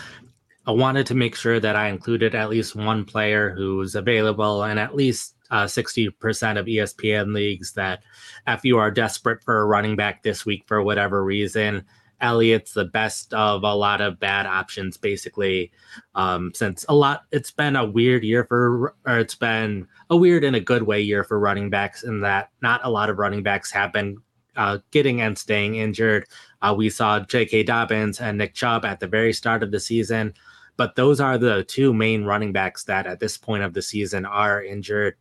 [0.65, 4.79] I wanted to make sure that I included at least one player who's available and
[4.79, 8.01] at least uh, 60% of ESPN leagues that
[8.47, 11.85] if you are desperate for a running back this week for whatever reason,
[12.21, 15.71] Elliott's the best of a lot of bad options, basically.
[16.15, 20.43] Um, since a lot, it's been a weird year for, or it's been a weird
[20.43, 23.43] in a good way year for running backs, in that not a lot of running
[23.43, 24.17] backs have been
[24.55, 26.25] uh, getting and staying injured.
[26.61, 27.63] Uh, we saw J.K.
[27.63, 30.33] Dobbins and Nick Chubb at the very start of the season,
[30.77, 34.25] but those are the two main running backs that at this point of the season
[34.25, 35.15] are injured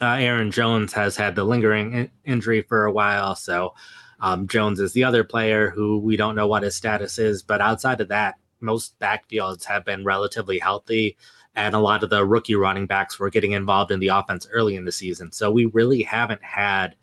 [0.00, 3.34] uh, Aaron Jones has had the lingering in- injury for a while.
[3.34, 3.74] So
[4.20, 7.42] um, Jones is the other player who we don't know what his status is.
[7.42, 11.16] But outside of that, most backfields have been relatively healthy.
[11.56, 14.76] and a lot of the rookie running backs were getting involved in the offense early
[14.76, 15.32] in the season.
[15.32, 16.94] So we really haven't had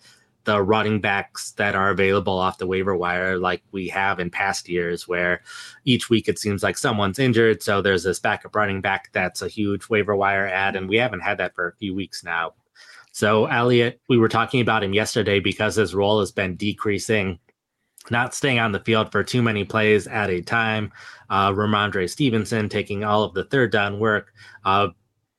[0.45, 4.69] the running backs that are available off the waiver wire like we have in past
[4.69, 5.41] years where
[5.83, 9.49] each week it seems like someone's injured so there's this backup running back that's a
[9.49, 12.53] huge waiver wire add and we haven't had that for a few weeks now
[13.17, 17.39] so elliott we were talking about him yesterday because his role has been decreasing
[18.11, 20.91] not staying on the field for too many plays at a time.
[21.29, 24.33] Uh, Rhamondre Stevenson taking all of the third down work,
[24.65, 24.87] uh,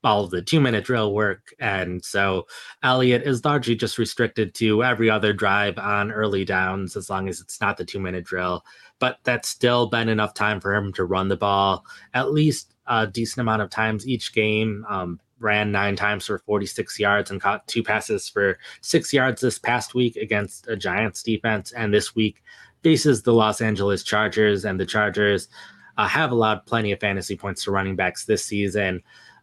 [0.04, 1.54] all of the two minute drill work.
[1.58, 2.46] And so
[2.82, 7.40] Elliott is largely just restricted to every other drive on early downs as long as
[7.40, 8.64] it's not the two minute drill.
[9.00, 13.06] But that's still been enough time for him to run the ball at least a
[13.06, 14.84] decent amount of times each game.
[14.88, 19.58] Um, ran nine times for 46 yards and caught two passes for six yards this
[19.58, 21.72] past week against a Giants defense.
[21.72, 22.42] And this week
[22.82, 25.48] faces the Los Angeles Chargers, and the Chargers
[25.96, 29.02] uh, have allowed plenty of fantasy points to running backs this season.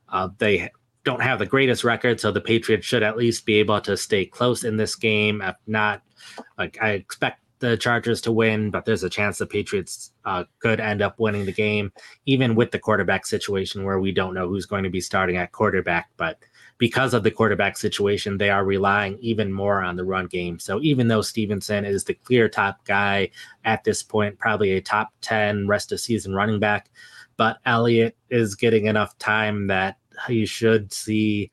[0.10, 0.70] Uh, they
[1.04, 4.26] don't have the greatest record, so the Patriots should at least be able to stay
[4.26, 5.42] close in this game.
[5.42, 6.02] If not,
[6.58, 10.80] like I expect the Chargers to win, but there's a chance the Patriots uh, could
[10.80, 11.92] end up winning the game,
[12.26, 15.52] even with the quarterback situation where we don't know who's going to be starting at
[15.52, 16.10] quarterback.
[16.18, 16.40] But
[16.78, 20.60] because of the quarterback situation, they are relying even more on the run game.
[20.60, 23.30] So even though Stevenson is the clear top guy
[23.64, 26.90] at this point, probably a top 10 rest of season running back,
[27.38, 31.52] but Elliott is getting enough time that you should see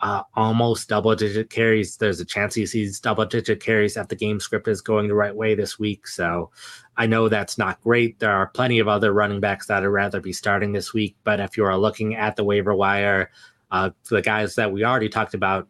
[0.00, 1.96] uh, almost double digit carries.
[1.96, 5.14] There's a chance he sees double digit carries if the game script is going the
[5.14, 6.06] right way this week.
[6.06, 6.50] So
[6.96, 8.18] I know that's not great.
[8.18, 11.16] There are plenty of other running backs that I'd rather be starting this week.
[11.24, 13.30] But if you are looking at the waiver wire,
[13.70, 15.68] uh, the guys that we already talked about,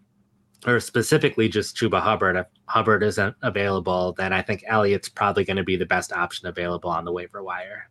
[0.66, 5.58] or specifically just Chuba Hubbard, if Hubbard isn't available, then I think Elliott's probably going
[5.58, 7.90] to be the best option available on the waiver wire.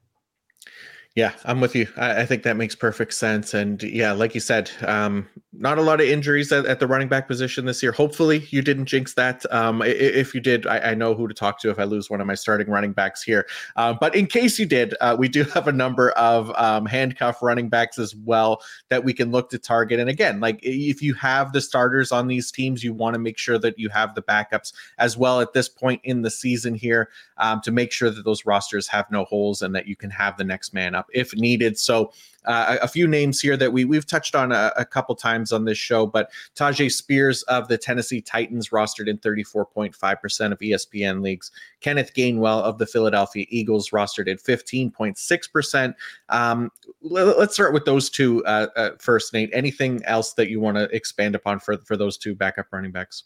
[1.16, 1.88] Yeah, I'm with you.
[1.96, 3.54] I, I, think that makes perfect sense.
[3.54, 7.08] And yeah, like you said, um, not a lot of injuries at, at, the running
[7.08, 7.92] back position this year.
[7.92, 9.46] Hopefully, you didn't jinx that.
[9.54, 12.20] Um, if you did, I, I, know who to talk to if I lose one
[12.20, 13.46] of my starting running backs here.
[13.76, 17.44] Uh, but in case you did, uh, we do have a number of um, handcuff
[17.44, 20.00] running backs as well that we can look to target.
[20.00, 23.38] And again, like if you have the starters on these teams, you want to make
[23.38, 27.10] sure that you have the backups as well at this point in the season here
[27.38, 30.38] um, to make sure that those rosters have no holes and that you can have
[30.38, 31.78] the next man up if needed.
[31.78, 32.12] So
[32.46, 35.66] uh, a few names here that we we've touched on a, a, couple times on
[35.66, 41.52] this show, but Tyjae Spears of the Tennessee Titans rostered in 34.5% of ESPN leagues.
[41.80, 45.94] Kenneth Gainwell of the Philadelphia Eagles rostered in 15.6%.
[46.30, 46.70] Um,
[47.02, 49.50] let, us start with those two uh, uh, first, Nate.
[49.54, 53.24] Anything else that you want to expand upon for for those two backup running backs?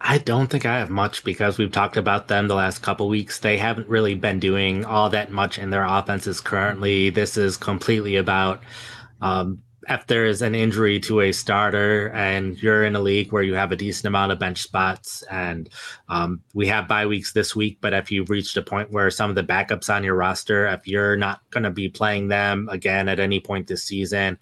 [0.00, 3.40] I don't think I have much because we've talked about them the last couple weeks.
[3.40, 7.10] They haven't really been doing all that much in their offenses currently.
[7.10, 8.62] This is completely about
[9.20, 13.42] um, if there is an injury to a starter and you're in a league where
[13.42, 15.70] you have a decent amount of bench spots and
[16.08, 19.30] um, we have bye weeks this week but if you've reached a point where some
[19.30, 23.08] of the backups on your roster if you're not going to be playing them again
[23.08, 24.38] at any point this season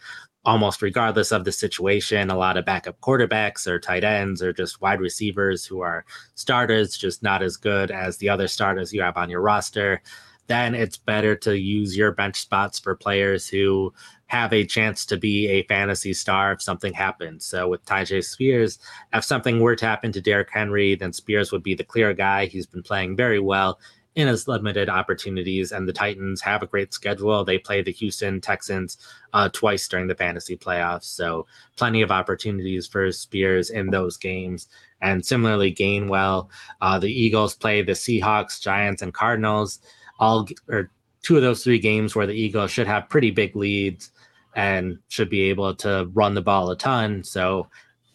[0.47, 2.31] almost regardless of the situation.
[2.31, 6.07] A lot of backup quarterbacks or tight ends or just wide receivers who are
[6.37, 10.01] starters, just not as good as the other starters you have on your roster.
[10.47, 13.93] Then it's better to use your bench spots for players who
[14.27, 17.45] have a chance to be a fantasy star if something happens.
[17.45, 18.79] So with Tyjae Spears,
[19.13, 22.47] if something were to happen to Derrick Henry, then Spears would be the clear guy.
[22.47, 23.81] He's been playing very well
[24.17, 25.73] in as limited opportunities.
[25.73, 27.45] And the Titans have a great schedule.
[27.45, 28.99] They play the Houston Texans
[29.35, 31.05] uh, twice during the fantasy playoffs.
[31.05, 34.69] So plenty of opportunities for Spears in those games.
[35.03, 36.49] And similarly, Gainwell,
[36.81, 39.81] uh, the Eagles play the Seahawks, Giants, and Cardinals.
[40.19, 40.91] All or
[41.23, 44.13] two of those three games where the Eagles should have pretty big leads
[44.55, 47.23] and should be able to run the ball a ton.
[47.23, 47.69] So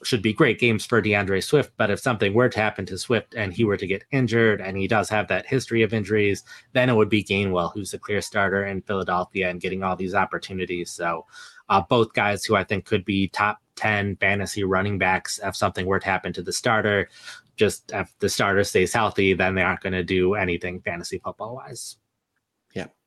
[0.04, 1.72] should be great games for D'Andre Swift.
[1.78, 4.78] But if something were to happen to Swift and he were to get injured, and
[4.78, 8.22] he does have that history of injuries, then it would be Gainwell, who's the clear
[8.22, 10.92] starter in Philadelphia and getting all these opportunities.
[10.92, 11.26] So,
[11.70, 15.86] uh, both guys who I think could be top 10 fantasy running backs if something
[15.86, 17.10] were to happen to the starter.
[17.56, 21.56] Just if the starter stays healthy, then they aren't going to do anything fantasy football
[21.56, 21.98] wise.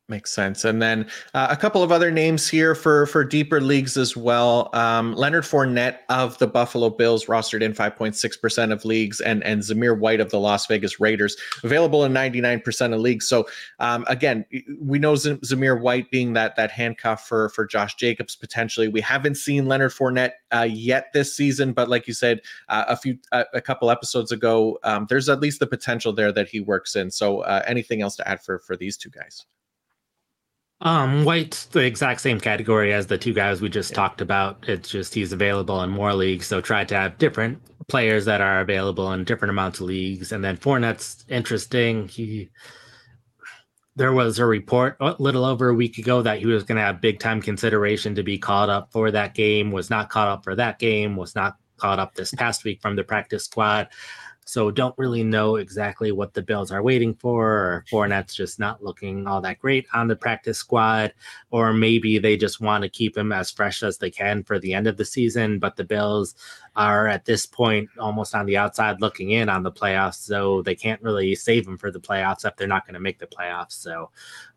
[0.06, 0.66] Makes sense.
[0.66, 4.68] And then uh, a couple of other names here for for deeper leagues as well.
[4.74, 9.98] Um, Leonard Fournette of the Buffalo Bills rostered in 5.6% of leagues, and and Zamir
[9.98, 13.26] White of the Las Vegas Raiders available in 99% of leagues.
[13.26, 14.44] So um, again,
[14.78, 18.88] we know Zamir White being that that handcuff for for Josh Jacobs potentially.
[18.88, 22.96] We haven't seen Leonard Fournette uh, yet this season, but like you said uh, a
[22.98, 26.60] few uh, a couple episodes ago, um, there's at least the potential there that he
[26.60, 27.10] works in.
[27.10, 29.46] So uh, anything else to add for for these two guys?
[30.84, 33.96] Um, White's the exact same category as the two guys we just yeah.
[33.96, 34.68] talked about.
[34.68, 38.60] It's just he's available in more leagues, so try to have different players that are
[38.60, 40.30] available in different amounts of leagues.
[40.30, 42.08] And then Fournette's interesting.
[42.08, 42.50] He
[43.96, 46.82] there was a report a little over a week ago that he was going to
[46.82, 49.70] have big time consideration to be caught up for that game.
[49.70, 51.16] Was not caught up for that game.
[51.16, 53.88] Was not caught up this past week from the practice squad.
[54.44, 58.84] So don't really know exactly what the Bills are waiting for, or Fournette's just not
[58.84, 61.14] looking all that great on the practice squad,
[61.50, 64.74] or maybe they just want to keep him as fresh as they can for the
[64.74, 65.58] end of the season.
[65.58, 66.34] But the Bills
[66.76, 70.74] are at this point almost on the outside looking in on the playoffs, so they
[70.74, 73.72] can't really save him for the playoffs if they're not going to make the playoffs.
[73.72, 74.10] So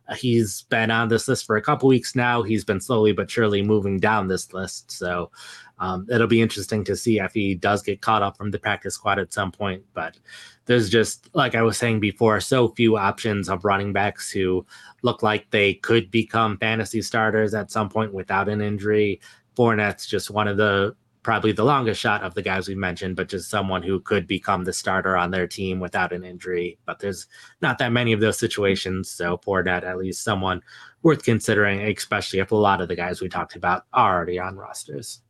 [0.08, 2.41] uh, he's been on this list for a couple weeks now.
[2.41, 4.91] He's been slowly but surely moving down this list.
[4.91, 5.32] So
[5.80, 8.96] um, it'll be interesting to see if he does get caught up from the practice
[8.96, 9.84] squad at some point.
[9.94, 10.18] But
[10.66, 14.66] there's just, like I was saying before, so few options of running backs who
[15.04, 19.22] look like they could become fantasy starters at some point without an injury.
[19.56, 23.28] Fournette's just one of the probably the longest shot of the guys we've mentioned, but
[23.28, 26.80] just someone who could become the starter on their team without an injury.
[26.86, 27.28] But there's
[27.62, 29.12] not that many of those situations.
[29.12, 30.62] So Fournette, at least someone
[31.02, 34.56] worth considering, especially if a lot of the guys we talked about are already on
[34.56, 35.22] rosters.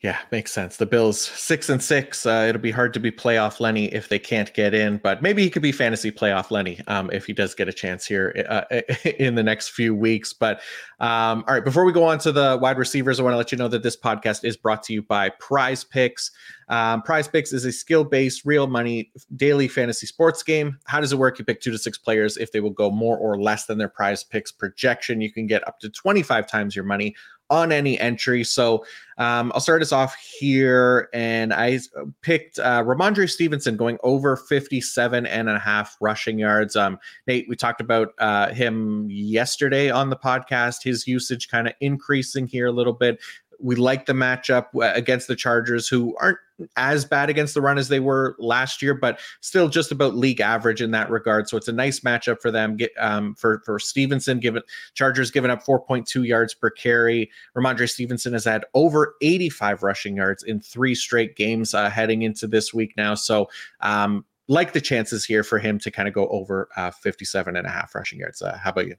[0.00, 0.76] Yeah, makes sense.
[0.76, 2.24] The Bills six and six.
[2.24, 5.42] Uh, it'll be hard to be playoff Lenny if they can't get in, but maybe
[5.42, 8.62] he could be fantasy playoff Lenny um, if he does get a chance here uh,
[9.18, 10.32] in the next few weeks.
[10.32, 10.60] But
[11.00, 13.50] um, all right, before we go on to the wide receivers, I want to let
[13.50, 16.30] you know that this podcast is brought to you by Prize Picks.
[16.68, 20.78] Um, Prize Picks is a skill-based, real money daily fantasy sports game.
[20.86, 21.40] How does it work?
[21.40, 22.36] You pick two to six players.
[22.36, 25.66] If they will go more or less than their Prize Picks projection, you can get
[25.66, 27.16] up to 25 times your money
[27.50, 28.44] on any entry.
[28.44, 28.84] So
[29.16, 31.08] um, I'll start us off here.
[31.12, 31.80] And I
[32.22, 36.76] picked uh, Rhamondre Stevenson going over 57 and a half rushing yards.
[36.76, 41.74] Um, Nate, we talked about uh, him yesterday on the podcast, his usage kind of
[41.80, 43.18] increasing here a little bit
[43.58, 46.38] we like the matchup uh, against the Chargers, who aren't
[46.76, 50.40] as bad against the run as they were last year, but still just about league
[50.40, 51.48] average in that regard.
[51.48, 52.76] So it's a nice matchup for them.
[52.76, 54.62] Get um, for for Stevenson, given
[54.94, 57.30] Chargers given up 4.2 yards per carry.
[57.56, 62.46] Rhamondre Stevenson has had over 85 rushing yards in three straight games uh, heading into
[62.46, 63.14] this week now.
[63.14, 63.48] So
[63.80, 67.66] um, like the chances here for him to kind of go over uh, 57 and
[67.66, 68.42] a half rushing yards.
[68.42, 68.96] Uh, how about you?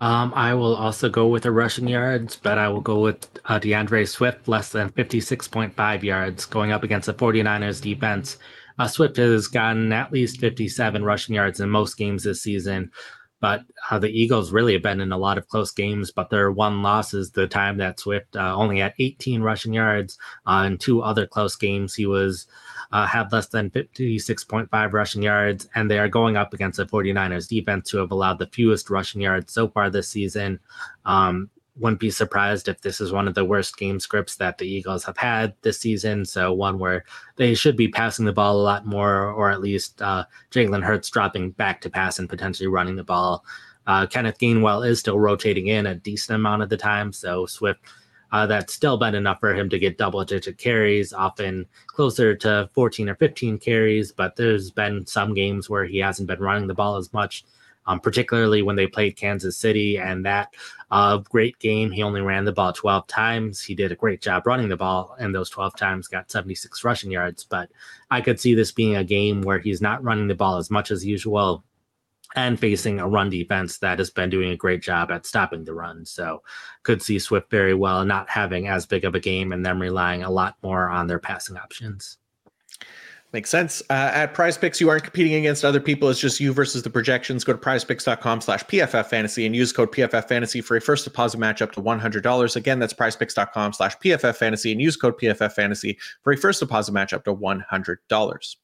[0.00, 3.58] Um, I will also go with the rushing yards, but I will go with uh,
[3.58, 8.38] D'Andre Swift, less than 56.5 yards, going up against the 49ers defense.
[8.78, 12.92] Uh, Swift has gotten at least 57 rushing yards in most games this season,
[13.40, 16.52] but uh, the Eagles really have been in a lot of close games, but their
[16.52, 20.16] one loss is the time that Swift uh, only had 18 rushing yards.
[20.46, 22.46] In two other close games, he was
[22.92, 27.48] uh, had less than 56.5 rushing yards, and they are going up against the 49ers
[27.48, 30.58] defense, who have allowed the fewest rushing yards so far this season.
[31.04, 34.66] Um, wouldn't be surprised if this is one of the worst game scripts that the
[34.66, 36.24] Eagles have had this season.
[36.24, 37.04] So one where
[37.36, 41.10] they should be passing the ball a lot more, or at least uh, Jalen Hurts
[41.10, 43.44] dropping back to pass and potentially running the ball.
[43.86, 47.80] Uh, Kenneth Gainwell is still rotating in a decent amount of the time, so Swift
[48.32, 52.68] uh, that's still been enough for him to get double digit carries, often closer to
[52.74, 54.12] 14 or 15 carries.
[54.12, 57.44] But there's been some games where he hasn't been running the ball as much,
[57.86, 59.98] um, particularly when they played Kansas City.
[59.98, 60.52] And that
[60.90, 63.62] uh, great game, he only ran the ball 12 times.
[63.62, 67.10] He did a great job running the ball, and those 12 times got 76 rushing
[67.10, 67.44] yards.
[67.44, 67.70] But
[68.10, 70.90] I could see this being a game where he's not running the ball as much
[70.90, 71.64] as usual
[72.36, 75.74] and facing a run defense that has been doing a great job at stopping the
[75.74, 76.04] run.
[76.04, 76.42] So
[76.82, 80.22] could see Swift very well not having as big of a game and them relying
[80.22, 82.18] a lot more on their passing options.
[83.32, 83.82] Makes sense.
[83.90, 86.08] Uh, at Prize Picks, you aren't competing against other people.
[86.08, 87.44] It's just you versus the projections.
[87.44, 91.36] Go to prizepicks.com slash PFF fantasy and use code PFF fantasy for a first deposit
[91.36, 92.56] match up to $100.
[92.56, 96.92] Again, that's prizepicks.com slash PFF fantasy and use code PFF fantasy for a first deposit
[96.92, 98.56] match up to $100.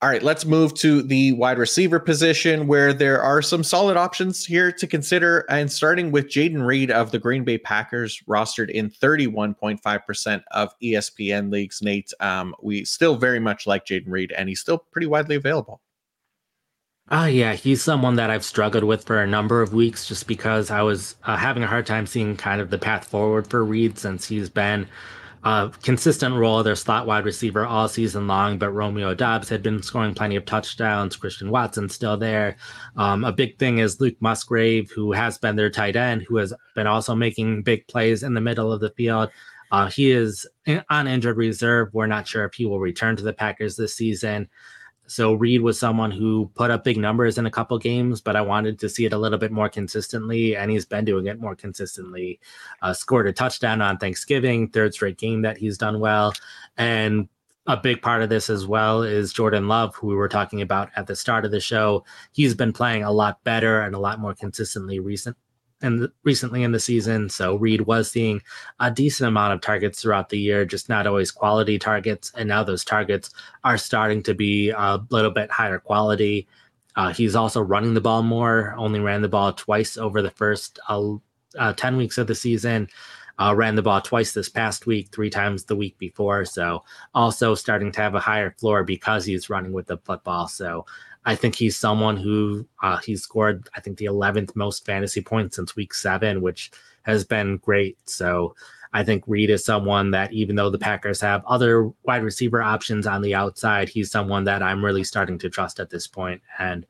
[0.00, 4.46] All right, let's move to the wide receiver position where there are some solid options
[4.46, 5.44] here to consider.
[5.50, 11.50] And starting with Jayden Reed of the Green Bay Packers, rostered in 31.5% of ESPN
[11.50, 11.82] leagues.
[11.82, 15.80] Nate, um, we still very much like Jayden Reed, and he's still pretty widely available.
[17.10, 20.70] Ah, yeah, he's someone that I've struggled with for a number of weeks just because
[20.70, 23.98] I was uh, having a hard time seeing kind of the path forward for Reed
[23.98, 24.86] since he's been
[25.44, 29.82] uh, consistent role, their slot wide receiver all season long, but Romeo Doubs had been
[29.82, 31.16] scoring plenty of touchdowns.
[31.16, 32.56] Christian Watson still there.
[32.96, 36.52] Um, a big thing is Luke Musgrave, who has been their tight end, who has
[36.74, 39.30] been also making big plays in the middle of the field.
[39.70, 40.46] Uh, he is
[40.90, 41.90] on injured reserve.
[41.92, 44.48] We're not sure if he will return to the Packers this season.
[45.08, 48.42] So Reed was someone who put up big numbers in a couple games, but I
[48.42, 51.56] wanted to see it a little bit more consistently, and he's been doing it more
[51.56, 52.38] consistently.
[52.82, 56.34] Uh, scored a touchdown on Thanksgiving, third straight game that he's done well,
[56.76, 57.28] and
[57.66, 60.90] a big part of this as well is Jordan Love, who we were talking about
[60.96, 62.04] at the start of the show.
[62.32, 65.36] He's been playing a lot better and a lot more consistently recent
[65.82, 67.28] and recently in the season.
[67.28, 68.42] So Reed was seeing
[68.80, 72.32] a decent amount of targets throughout the year, just not always quality targets.
[72.36, 73.30] And now those targets
[73.64, 76.48] are starting to be a little bit higher quality.
[76.96, 80.78] Uh, he's also running the ball more, only ran the ball twice over the first
[80.88, 81.12] uh,
[81.56, 82.88] uh, 10 weeks of the season.
[83.40, 86.44] Uh, ran the ball twice this past week, three times the week before.
[86.44, 86.82] So
[87.14, 90.48] also starting to have a higher floor because he's running with the football.
[90.48, 90.86] So
[91.28, 95.56] I think he's someone who uh, he scored, I think, the 11th most fantasy points
[95.56, 96.70] since week seven, which
[97.02, 97.98] has been great.
[98.08, 98.54] So
[98.94, 103.06] I think Reed is someone that, even though the Packers have other wide receiver options
[103.06, 106.40] on the outside, he's someone that I'm really starting to trust at this point.
[106.58, 106.86] And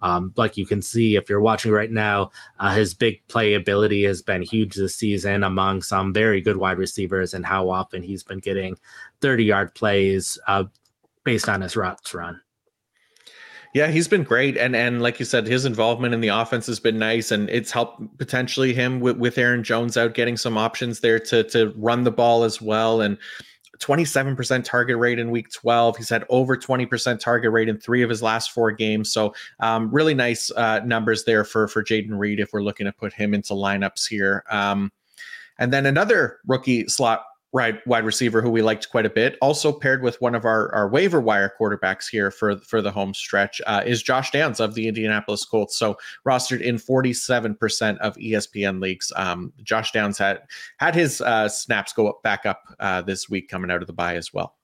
[0.00, 2.30] um, like you can see, if you're watching right now,
[2.60, 7.34] uh, his big playability has been huge this season among some very good wide receivers,
[7.34, 8.74] and how often he's been getting
[9.20, 10.64] 30 yard plays uh,
[11.24, 12.40] based on his routes run.
[13.74, 16.78] Yeah, he's been great, and and like you said, his involvement in the offense has
[16.78, 21.00] been nice, and it's helped potentially him with, with Aaron Jones out getting some options
[21.00, 23.16] there to to run the ball as well, and
[23.82, 25.96] 27% target rate in week 12.
[25.96, 29.12] He's had over 20% target rate in three of his last four games.
[29.12, 32.92] So um, really nice uh, numbers there for for Jayden Reed if we're looking to
[32.92, 34.44] put him into lineups here.
[34.50, 34.92] Um,
[35.58, 39.72] and then another rookie slot right wide receiver who we liked quite a bit, also
[39.72, 43.60] paired with one of our, our waiver wire quarterbacks here for for the home stretch,
[43.66, 45.76] uh, is Josh Downs of the Indianapolis Colts.
[45.76, 45.96] So
[46.26, 49.12] rostered in 47% of ESPN leagues.
[49.16, 50.42] Um, Josh Downs had
[50.78, 53.92] had his uh, snaps go up, back up uh, this week coming out of the
[53.92, 54.56] bye as well.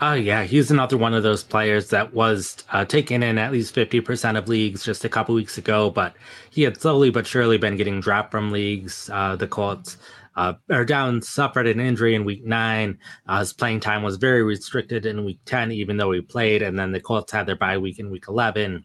[0.00, 0.42] Oh, yeah.
[0.42, 4.48] He's another one of those players that was uh, taken in at least 50% of
[4.48, 6.16] leagues just a couple weeks ago, but
[6.50, 9.08] he had slowly but surely been getting dropped from leagues.
[9.12, 9.96] Uh, the Colts
[10.36, 12.98] uh, or Downs suffered an injury in week nine.
[13.26, 16.62] Uh, his playing time was very restricted in week 10, even though he played.
[16.62, 18.84] And then the Colts had their bye week in week 11.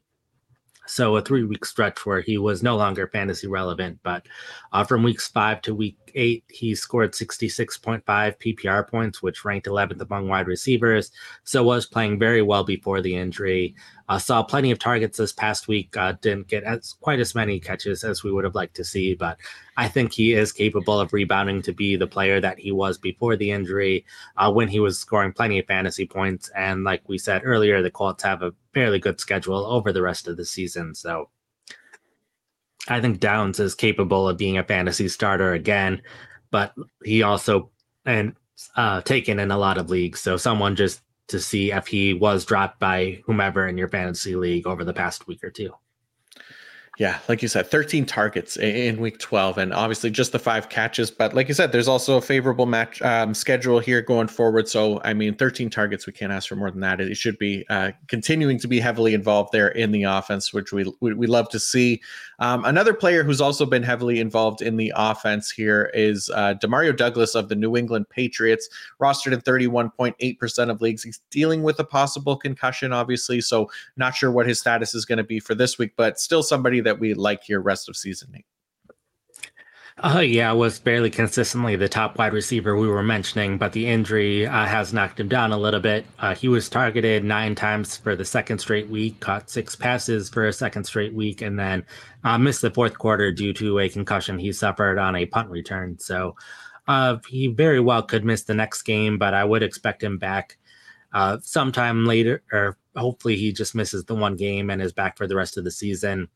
[0.89, 3.99] So a three week stretch where he was no longer fantasy relevant.
[4.01, 4.25] But
[4.73, 10.01] uh, from weeks five to week eight, he scored 66.5 PPR points, which ranked 11th
[10.01, 11.11] among wide receivers.
[11.43, 13.75] So was playing very well before the injury.
[14.09, 15.95] Uh, saw plenty of targets this past week.
[15.95, 19.13] Uh, didn't get as quite as many catches as we would have liked to see,
[19.13, 19.37] but
[19.77, 23.35] I think he is capable of rebounding to be the player that he was before
[23.35, 24.05] the injury
[24.35, 26.49] uh, when he was scoring plenty of fantasy points.
[26.55, 30.27] And like we said earlier, the Colts have a fairly good schedule over the rest
[30.27, 30.95] of the season.
[30.95, 31.29] So
[32.87, 36.01] I think Downs is capable of being a fantasy starter again,
[36.49, 37.69] but he also
[38.05, 38.35] and
[38.75, 40.19] uh, taken in a lot of leagues.
[40.19, 44.67] So someone just to see if he was dropped by whomever in your fantasy league
[44.67, 45.73] over the past week or two.
[46.99, 51.09] Yeah, like you said, 13 targets in week 12, and obviously just the five catches.
[51.09, 54.67] But like you said, there's also a favorable match um, schedule here going forward.
[54.67, 56.99] So, I mean, 13 targets, we can't ask for more than that.
[56.99, 60.91] It should be uh, continuing to be heavily involved there in the offense, which we,
[60.99, 62.01] we, we love to see.
[62.39, 66.95] Um, another player who's also been heavily involved in the offense here is uh, Demario
[66.95, 68.67] Douglas of the New England Patriots,
[69.01, 71.03] rostered in 31.8% of leagues.
[71.03, 73.39] He's dealing with a possible concussion, obviously.
[73.39, 76.43] So, not sure what his status is going to be for this week, but still
[76.43, 78.45] somebody that that we like your rest of season, Nate?
[80.01, 84.47] Uh, yeah, was barely consistently the top wide receiver we were mentioning, but the injury
[84.47, 86.05] uh, has knocked him down a little bit.
[86.19, 90.47] Uh, he was targeted nine times for the second straight week, caught six passes for
[90.47, 91.85] a second straight week, and then
[92.23, 95.99] uh, missed the fourth quarter due to a concussion he suffered on a punt return.
[95.99, 96.35] So
[96.87, 100.57] uh, he very well could miss the next game, but I would expect him back
[101.11, 105.27] uh, sometime later, or hopefully he just misses the one game and is back for
[105.27, 106.29] the rest of the season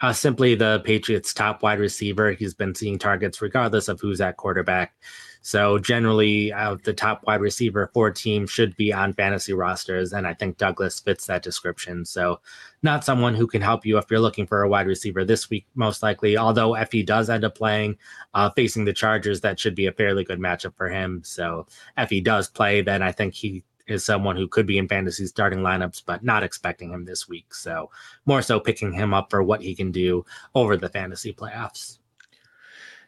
[0.00, 2.32] uh, simply the Patriots' top wide receiver.
[2.32, 4.94] He's been seeing targets regardless of who's at quarterback.
[5.42, 10.26] So generally, uh, the top wide receiver for team should be on fantasy rosters, and
[10.26, 12.04] I think Douglas fits that description.
[12.04, 12.40] So,
[12.82, 15.66] not someone who can help you if you're looking for a wide receiver this week,
[15.74, 16.36] most likely.
[16.36, 17.96] Although if he does end up playing,
[18.34, 21.22] uh, facing the Chargers, that should be a fairly good matchup for him.
[21.24, 24.88] So, if he does play, then I think he is someone who could be in
[24.88, 27.54] fantasy starting lineups, but not expecting him this week.
[27.54, 27.90] So
[28.26, 30.24] more so picking him up for what he can do
[30.54, 31.98] over the fantasy playoffs.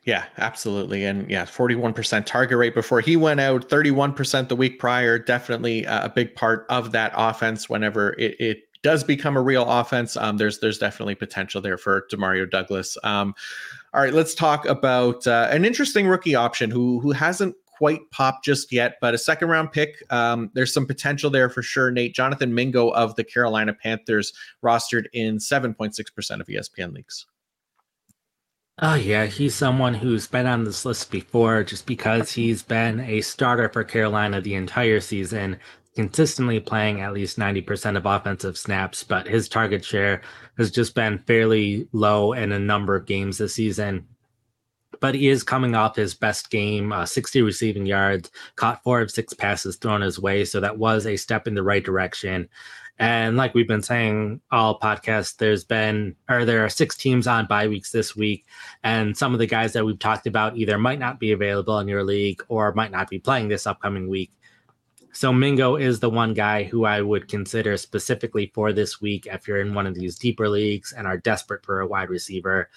[0.05, 1.05] Yeah, absolutely.
[1.05, 5.17] And yeah, 41% target rate before he went out, 31% the week prior.
[5.19, 10.17] Definitely a big part of that offense whenever it, it does become a real offense.
[10.17, 12.99] Um, there's there's definitely potential there for Demario Douglas.
[13.05, 13.35] Um,
[13.95, 18.45] all right, let's talk about uh, an interesting rookie option who who hasn't quite pop
[18.45, 19.97] just yet, but a second round pick.
[20.11, 21.91] Um, there's some potential there for sure.
[21.91, 27.27] Nate Jonathan Mingo of the Carolina Panthers rostered in 7.6% of ESPN leagues.
[28.81, 29.27] Oh, yeah.
[29.27, 33.85] He's someone who's been on this list before just because he's been a starter for
[33.85, 35.59] Carolina the entire season,
[35.95, 40.23] consistently playing at least 90% of offensive snaps, but his target share
[40.57, 44.07] has just been fairly low in a number of games this season.
[45.03, 49.11] But he is coming off his best game, uh, 60 receiving yards, caught four of
[49.11, 50.45] six passes thrown his way.
[50.45, 52.49] So that was a step in the right direction.
[52.99, 57.47] And like we've been saying all podcasts, there's been or there are six teams on
[57.47, 58.47] bye weeks this week,
[58.85, 61.89] and some of the guys that we've talked about either might not be available in
[61.89, 64.31] your league or might not be playing this upcoming week.
[65.15, 69.47] So Mingo is the one guy who I would consider specifically for this week if
[69.47, 72.71] you're in one of these deeper leagues and are desperate for a wide receiver.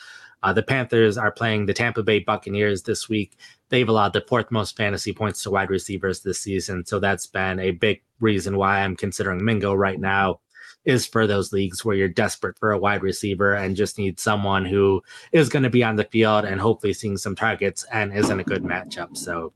[0.45, 3.35] Uh, the Panthers are playing the Tampa Bay Buccaneers this week.
[3.69, 6.85] They've allowed the fourth most fantasy points to wide receivers this season.
[6.85, 10.41] So that's been a big reason why I'm considering Mingo right now
[10.83, 14.65] is for those leagues where you're desperate for a wide receiver and just need someone
[14.65, 18.29] who is going to be on the field and hopefully seeing some targets and is
[18.29, 19.17] in a good matchup.
[19.17, 19.51] So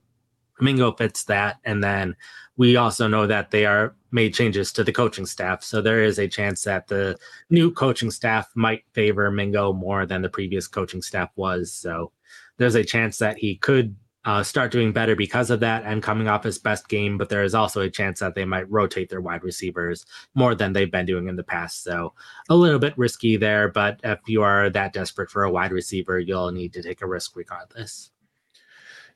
[0.59, 1.57] Mingo fits that.
[1.65, 2.15] And then
[2.59, 5.63] we also know that they are made changes to the coaching staff.
[5.63, 7.17] So there is a chance that the
[7.49, 11.71] new coaching staff might favor Mingo more than the previous coaching staff was.
[11.71, 12.11] So
[12.57, 13.95] there's a chance that he could
[14.25, 17.17] uh, start doing better because of that and coming off his best game.
[17.17, 20.05] But there is also a chance that they might rotate their wide receivers
[20.35, 21.81] more than they've been doing in the past.
[21.81, 22.13] So
[22.49, 23.69] a little bit risky there.
[23.69, 27.07] But if you are that desperate for a wide receiver, you'll need to take a
[27.07, 28.11] risk regardless.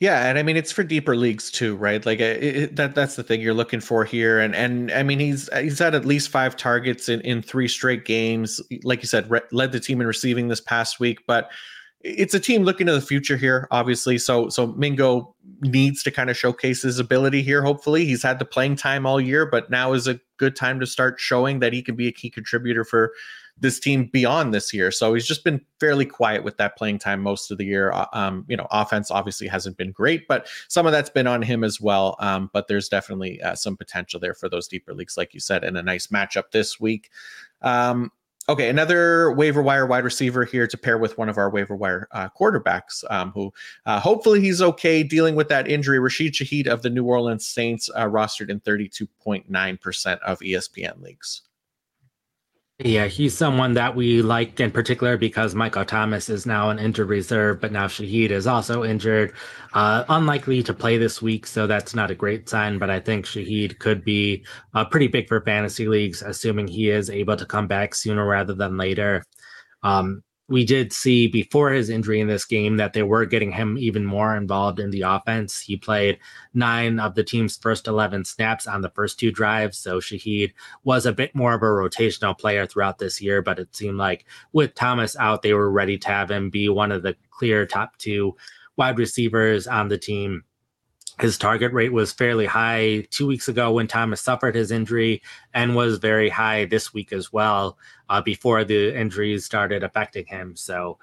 [0.04, 2.06] Yeah, and I mean it's for deeper leagues too, right?
[2.06, 5.18] Like it, it, that that's the thing you're looking for here, and and I mean
[5.18, 8.60] he's uh, he's had at least five targets in in three straight games.
[8.84, 11.52] Like you said, re- led the team in receiving this past week, but
[12.02, 14.18] it's a team looking to the future here, obviously.
[14.18, 17.64] So so Mingo needs to kind of showcase his ability here.
[17.64, 20.86] Hopefully, he's had the playing time all year, but now is a good time to
[20.86, 23.14] start showing that he can be a key contributor for
[23.60, 24.92] this team beyond this year.
[24.92, 27.92] So he's just been fairly quiet with that playing time most of the year.
[27.92, 31.42] Uh, um, you know, offense obviously hasn't been great, but some of that's been on
[31.42, 32.16] him as well.
[32.20, 35.64] Um, but there's definitely uh, some potential there for those deeper leagues, like you said,
[35.64, 37.10] and a nice matchup this week.
[37.62, 38.12] Um,
[38.50, 42.08] okay, another waiver wire wide receiver here to pair with one of our waiver wire
[42.12, 43.54] uh, quarterbacks, um, who
[43.86, 46.00] uh, hopefully he's okay dealing with that injury.
[46.00, 51.44] Rashid Shaheed of the New Orleans Saints, uh, rostered in 32.9% of ESPN leagues.
[52.86, 57.08] Yeah, he's someone that we liked in particular because Michael Thomas is now an injured
[57.08, 59.32] reserve, but now Shaheed is also injured.
[59.74, 62.80] Uh, unlikely to play this week, so that's not a great sign.
[62.80, 67.10] But I think Shaheed could be uh, pretty big for fantasy leagues, assuming he is
[67.10, 69.24] able to come back sooner rather than later.
[69.82, 70.22] Um,
[70.54, 74.06] we did see before his injury in this game that they were getting him even
[74.06, 75.60] more involved in the offense.
[75.60, 76.20] He played
[76.54, 79.80] nine of the team's first 11 snaps on the first two drives.
[79.80, 83.76] So Shaheed was a bit more of a rotational player throughout this year, but it
[83.76, 87.16] seemed like with Thomas out, they were ready to have him be one of the
[87.32, 88.36] clear top two
[88.78, 90.44] wide receivers on the team
[91.20, 95.22] his target rate was fairly high two weeks ago when Thomas suffered his injury
[95.54, 97.78] and was very high this week as well
[98.10, 100.56] uh, before the injuries started affecting him.
[100.56, 100.98] So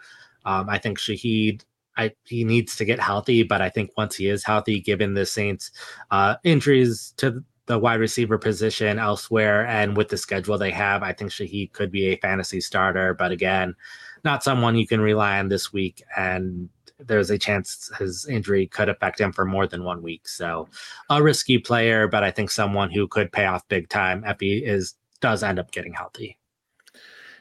[0.45, 1.63] um, I think Shaheed,
[1.97, 5.27] I, he needs to get healthy, but I think once he is healthy, given the
[5.27, 5.71] Saints'
[6.11, 11.13] uh, injuries to the wide receiver position elsewhere and with the schedule they have, I
[11.13, 13.15] think Shaheed could be a fantasy starter.
[13.15, 13.77] But again,
[14.25, 16.03] not someone you can rely on this week.
[16.17, 16.69] And
[17.07, 20.29] there's a chance his injury could affect him for more than one week.
[20.29, 20.69] So
[21.09, 24.95] a risky player, but I think someone who could pay off big time he is
[25.21, 26.39] does end up getting healthy.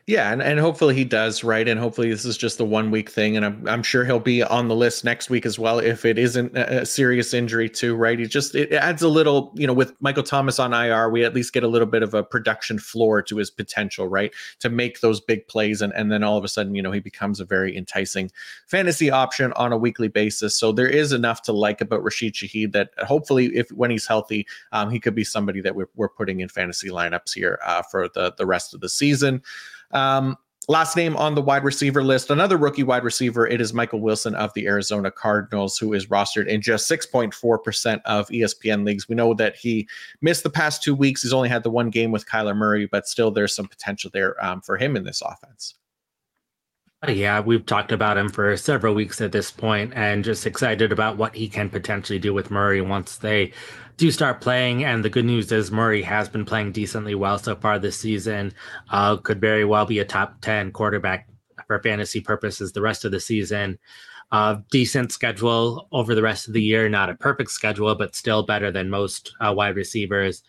[0.10, 1.68] Yeah, and, and hopefully he does, right?
[1.68, 3.38] And hopefully this is just the one week thing.
[3.38, 6.18] And I'm, I'm sure he'll be on the list next week as well if it
[6.18, 8.18] isn't a serious injury, too, right?
[8.18, 11.36] He just, it adds a little, you know, with Michael Thomas on IR, we at
[11.36, 14.34] least get a little bit of a production floor to his potential, right?
[14.62, 15.80] To make those big plays.
[15.80, 18.32] And, and then all of a sudden, you know, he becomes a very enticing
[18.66, 20.58] fantasy option on a weekly basis.
[20.58, 24.48] So there is enough to like about Rashid Shaheed that hopefully, if when he's healthy,
[24.72, 28.10] um, he could be somebody that we're, we're putting in fantasy lineups here uh, for
[28.16, 29.44] the, the rest of the season.
[29.92, 30.38] Um,
[30.68, 33.48] last name on the wide receiver list, another rookie wide receiver.
[33.48, 38.28] It is Michael Wilson of the Arizona Cardinals, who is rostered in just 6.4% of
[38.30, 39.10] ESPN leagues.
[39.10, 39.88] We know that he
[40.22, 41.24] missed the past two weeks.
[41.24, 44.44] He's only had the one game with Kyler Murray, but still there's some potential there
[44.46, 45.76] um, for him in this offense.
[47.08, 51.16] Yeah, we've talked about him for several weeks at this point and just excited about
[51.16, 53.54] what he can potentially do with Murray once they
[53.96, 54.84] do start playing.
[54.84, 58.54] And the good news is Murray has been playing decently well so far this season.
[58.90, 61.30] Uh, could very well be a top 10 quarterback
[61.68, 63.80] for fantasy purposes the rest of the season.
[64.32, 66.90] uh, decent schedule over the rest of the year.
[66.90, 70.44] Not a perfect schedule, but still better than most uh, wide receivers.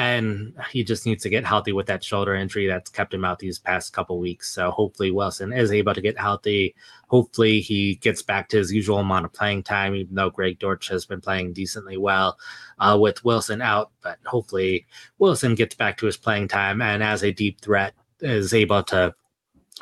[0.00, 3.38] And he just needs to get healthy with that shoulder injury that's kept him out
[3.38, 4.50] these past couple weeks.
[4.50, 6.74] So hopefully Wilson is able to get healthy.
[7.08, 10.88] Hopefully he gets back to his usual amount of playing time, even though Greg Dortch
[10.88, 12.38] has been playing decently well
[12.78, 13.90] uh, with Wilson out.
[14.02, 14.86] But hopefully
[15.18, 19.14] Wilson gets back to his playing time and as a deep threat is able to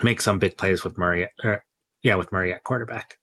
[0.02, 1.28] make some big plays with Murray.
[1.44, 1.64] Or,
[2.02, 3.18] yeah, with Murray at quarterback.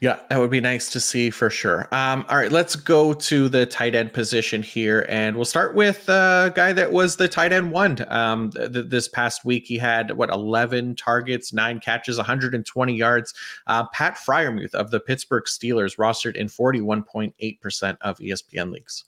[0.00, 1.88] Yeah, that would be nice to see for sure.
[1.92, 6.08] Um, all right, let's go to the tight end position here, and we'll start with
[6.08, 8.04] a guy that was the tight end one.
[8.08, 13.34] Um, th- this past week, he had what eleven targets, nine catches, 120 yards.
[13.66, 19.04] Uh, Pat Freiermuth of the Pittsburgh Steelers, rostered in 41.8 percent of ESPN leagues.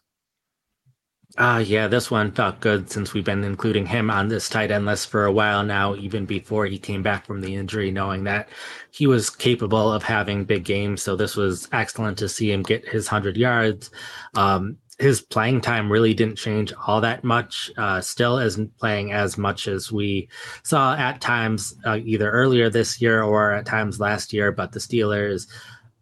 [1.38, 4.86] Uh, yeah, this one felt good since we've been including him on this tight end
[4.86, 8.48] list for a while now, even before he came back from the injury, knowing that
[8.90, 11.02] he was capable of having big games.
[11.02, 13.90] So this was excellent to see him get his 100 yards.
[14.34, 17.70] Um, his playing time really didn't change all that much.
[17.76, 20.30] Uh, still isn't playing as much as we
[20.62, 24.52] saw at times, uh, either earlier this year or at times last year.
[24.52, 25.48] But the Steelers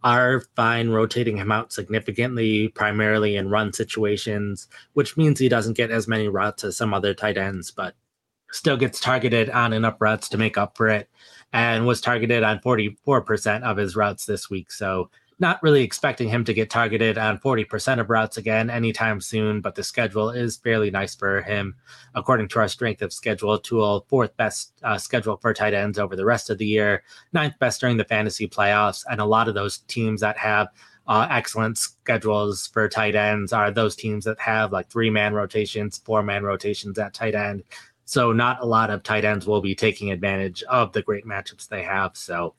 [0.04, 5.90] are fine rotating him out significantly, primarily in run situations, which means he doesn't get
[5.90, 7.94] as many routes as some other tight ends, but
[8.52, 11.08] still gets targeted on enough routes to make up for it
[11.52, 14.70] and was targeted on 44% of his routes this week.
[14.70, 19.60] So not really expecting him to get targeted on 40% of routes again anytime soon,
[19.60, 21.74] but the schedule is fairly nice for him.
[22.14, 26.16] According to our strength of schedule tool, fourth best uh, schedule for tight ends over
[26.16, 29.04] the rest of the year, ninth best during the fantasy playoffs.
[29.10, 30.68] And a lot of those teams that have
[31.06, 35.98] uh, excellent schedules for tight ends are those teams that have like three man rotations,
[35.98, 37.64] four man rotations at tight end.
[38.06, 41.68] So, not a lot of tight ends will be taking advantage of the great matchups
[41.68, 42.16] they have.
[42.16, 42.54] So,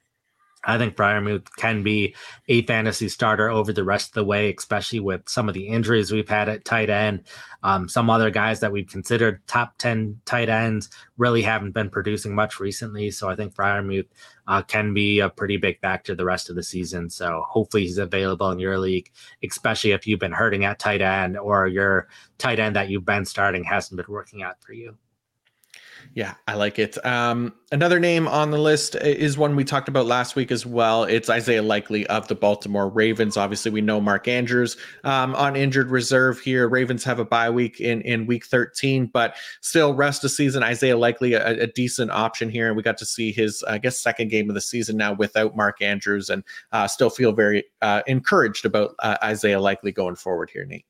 [0.65, 2.15] I think Freiermuth can be
[2.47, 6.11] a fantasy starter over the rest of the way, especially with some of the injuries
[6.11, 7.23] we've had at tight end.
[7.63, 12.33] Um, some other guys that we've considered top 10 tight ends really haven't been producing
[12.35, 13.11] much recently.
[13.11, 14.07] So I think Freiermuth
[14.47, 17.09] uh, can be a pretty big factor the rest of the season.
[17.09, 19.11] So hopefully he's available in your league,
[19.43, 22.07] especially if you've been hurting at tight end or your
[22.37, 24.97] tight end that you've been starting hasn't been working out for you.
[26.15, 27.05] Yeah, I like it.
[27.05, 31.03] Um, another name on the list is one we talked about last week as well.
[31.03, 33.35] It's Isaiah Likely of the Baltimore Ravens.
[33.35, 36.69] Obviously, we know Mark Andrews um, on injured reserve here.
[36.69, 40.97] Ravens have a bye week in, in week 13, but still, rest of season, Isaiah
[40.97, 42.69] Likely a, a decent option here.
[42.69, 45.57] And we got to see his, I guess, second game of the season now without
[45.57, 50.49] Mark Andrews, and uh, still feel very uh, encouraged about uh, Isaiah Likely going forward
[50.49, 50.85] here, Nate.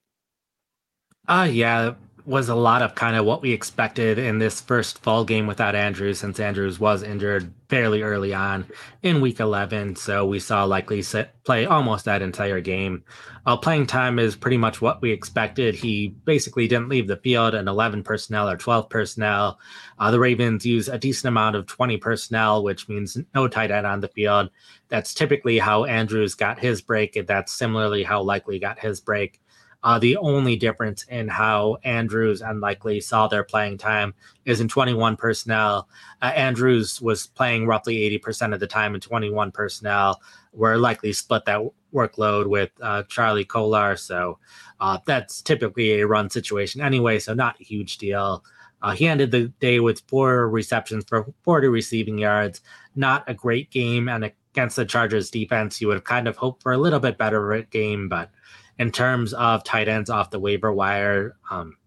[1.27, 1.95] Uh, yeah,
[2.25, 5.75] was a lot of kind of what we expected in this first fall game without
[5.75, 8.65] Andrews, since Andrews was injured fairly early on
[9.03, 9.95] in week 11.
[9.95, 11.03] So we saw likely
[11.43, 13.03] play almost that entire game.
[13.45, 15.75] Uh, playing time is pretty much what we expected.
[15.75, 19.59] He basically didn't leave the field in 11 personnel or 12 personnel.
[19.99, 23.85] Uh, the Ravens use a decent amount of 20 personnel, which means no tight end
[23.85, 24.49] on the field.
[24.89, 29.41] That's typically how Andrews got his break, and that's similarly how Likely got his break.
[29.85, 34.67] Uh, the only difference in how Andrews and Likely saw their playing time is in
[34.67, 35.87] 21 personnel.
[36.23, 40.19] Uh, Andrews was playing roughly 80% of the time in 21 personnel,
[40.51, 41.61] where Likely split that
[41.93, 43.95] workload with uh, Charlie Kolar.
[43.95, 44.39] So
[44.79, 48.43] uh, that's typically a run situation anyway, so not a huge deal.
[48.81, 52.61] Uh, he ended the day with four receptions for 40 receiving yards.
[52.95, 56.63] Not a great game, and against the Chargers defense, you would have kind of hoped
[56.63, 58.31] for a little bit better game, but
[58.79, 61.35] in terms of tight ends off the waiver wire.
[61.49, 61.77] Um,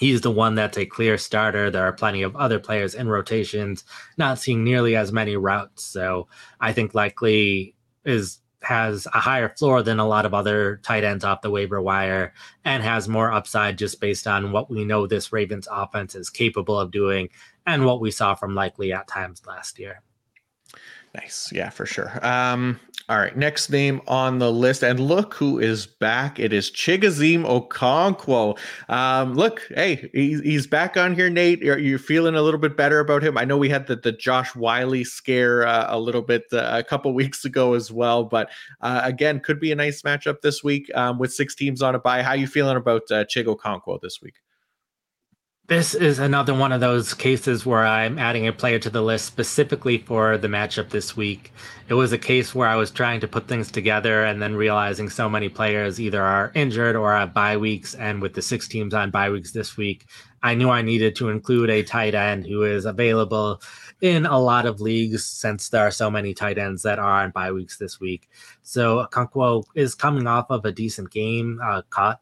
[0.00, 1.70] he's the one that's a clear starter.
[1.70, 3.84] There are plenty of other players in rotations,
[4.16, 5.84] not seeing nearly as many routes.
[5.84, 6.28] So
[6.60, 7.74] I think likely
[8.04, 11.80] is has a higher floor than a lot of other tight ends off the waiver
[11.80, 16.28] wire and has more upside just based on what we know this Ravens offense is
[16.28, 17.30] capable of doing
[17.66, 20.02] and what we saw from likely at times last year.
[21.14, 21.50] Nice.
[21.52, 22.24] Yeah, for sure.
[22.24, 22.78] Um,
[23.10, 26.38] all right, next name on the list, and look who is back.
[26.38, 28.56] It is Chigoziem Okonkwo.
[28.88, 31.66] Um, look, hey, he's, he's back on here, Nate.
[31.68, 33.36] Are you feeling a little bit better about him?
[33.36, 36.84] I know we had the, the Josh Whyle scare uh, a little bit uh, a
[36.84, 38.48] couple weeks ago as well, but
[38.80, 41.98] uh, again, could be a nice matchup this week um, with six teams on a
[41.98, 42.22] bye.
[42.22, 44.34] How you feeling about uh, Chig Okonkwo this week?
[45.70, 49.26] This is another one of those cases where I'm adding a player to the list
[49.26, 51.52] specifically for the matchup this week.
[51.88, 55.08] It was a case where I was trying to put things together and then realizing
[55.08, 57.94] so many players either are injured or have bye weeks.
[57.94, 60.06] And with the six teams on bye weeks this week,
[60.42, 63.62] I knew I needed to include a tight end who is available
[64.00, 67.30] in a lot of leagues since there are so many tight ends that are on
[67.30, 68.28] bye weeks this week.
[68.64, 72.20] So Okonkwo is coming off of a decent game, uh, caught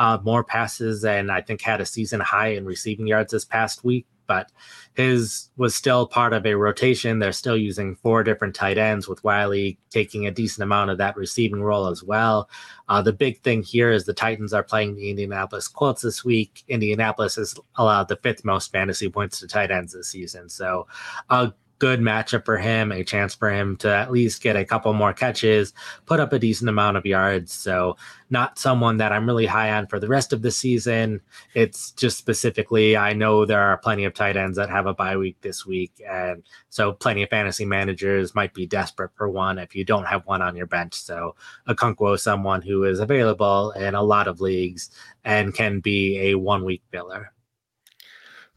[0.00, 3.84] uh, more passes and I think had a season high in receiving yards this past
[3.84, 4.52] week but
[4.94, 7.18] his was still part of a rotation.
[7.18, 11.16] They're still using four different tight ends, with Whyle taking a decent amount of that
[11.16, 12.48] receiving role as well.
[12.88, 16.62] Uh, the big thing here is the Titans are playing the Indianapolis Colts this week.
[16.68, 20.48] Indianapolis has allowed the fifth most fantasy points to tight ends this season.
[20.48, 20.86] So,
[21.28, 24.92] a good matchup for him, a chance for him to at least get a couple
[24.92, 25.72] more catches,
[26.06, 27.52] put up a decent amount of yards.
[27.52, 27.96] So,
[28.28, 31.20] not someone that I'm really high on for the rest of the season.
[31.54, 35.16] It's just specifically, I know there are plenty of tight ends that have a bye
[35.16, 35.92] week this week.
[36.08, 40.26] And so, plenty of fantasy managers might be desperate for one if you don't have
[40.26, 40.94] one on your bench.
[40.94, 41.34] So,
[41.66, 44.90] Okonkwo is someone who is available in a lot of leagues
[45.24, 47.32] and can be a one week filler.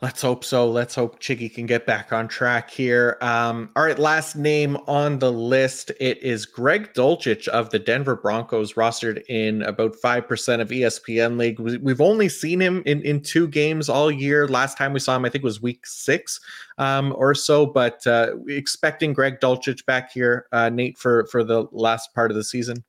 [0.03, 0.69] Let's hope so.
[0.69, 3.17] Let's hope Chiggy can get back on track here.
[3.21, 5.93] Um, all right, last name on the list.
[5.97, 11.57] It is Greg Dulcich of the Denver Broncos, rostered in about 5% of ESPN League.
[11.57, 14.45] We've only seen him in, in two games all year.
[14.45, 16.37] Last time we saw him, I think, was week six
[16.77, 21.65] um, or so, but uh, expecting Greg Dulcich back here, uh, Nate, for, for the
[21.71, 22.83] last part of the season.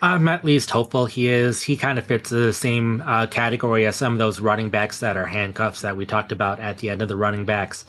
[0.00, 1.60] I'm at least hopeful he is.
[1.60, 5.16] He kind of fits the same uh, category as some of those running backs that
[5.16, 7.84] are handcuffs that we talked about at the end of the running backs.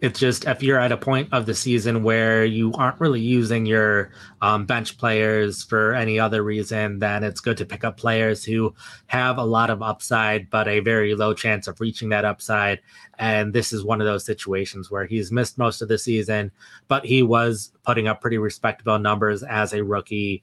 [0.00, 3.64] It's just if you're at a point of the season where you aren't really using
[3.64, 4.10] your
[4.40, 8.74] um, bench players for any other reason, then it's good to pick up players who
[9.06, 12.80] have a lot of upside, but a very low chance of reaching that upside.
[13.20, 16.50] And this is one of those situations where he's missed most of the season,
[16.88, 20.42] but he was putting up pretty respectable numbers as a rookie.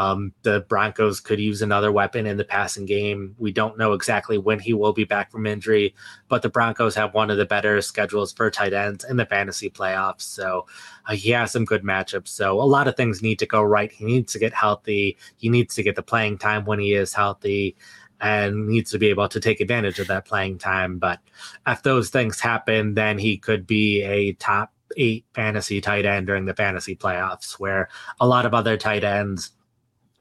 [0.00, 3.34] Um, the Broncos could use another weapon in the passing game.
[3.38, 5.94] We don't know exactly when he will be back from injury,
[6.28, 9.68] but the Broncos have one of the better schedules for tight ends in the fantasy
[9.68, 10.22] playoffs.
[10.22, 10.66] So
[11.06, 12.28] uh, he has some good matchups.
[12.28, 13.92] So a lot of things need to go right.
[13.92, 15.18] He needs to get healthy.
[15.36, 17.76] He needs to get the playing time when he is healthy
[18.22, 20.98] and needs to be able to take advantage of that playing time.
[20.98, 21.20] But
[21.66, 26.46] if those things happen, then he could be a top eight fantasy tight end during
[26.46, 29.52] the fantasy playoffs, where a lot of other tight ends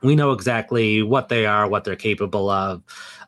[0.01, 2.83] we know exactly what they are, what they're capable of.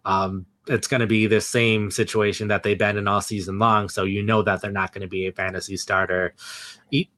[0.06, 3.90] Um, it's going to be the same situation that they've been in all season long.
[3.90, 6.36] So you know that they're not going to be a fantasy starter.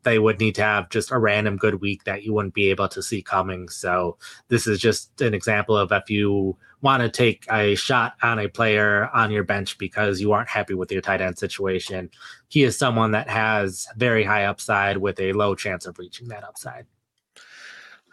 [0.04, 2.88] They would need to have just a random good week that you wouldn't be able
[2.88, 3.68] to see coming.
[3.70, 8.40] So this is just an example of if you want to take a shot on
[8.40, 12.10] a player on your bench because you aren't happy with your tight end situation,
[12.48, 16.44] he is someone that has very high upside with a low chance of reaching that
[16.44, 16.86] upside.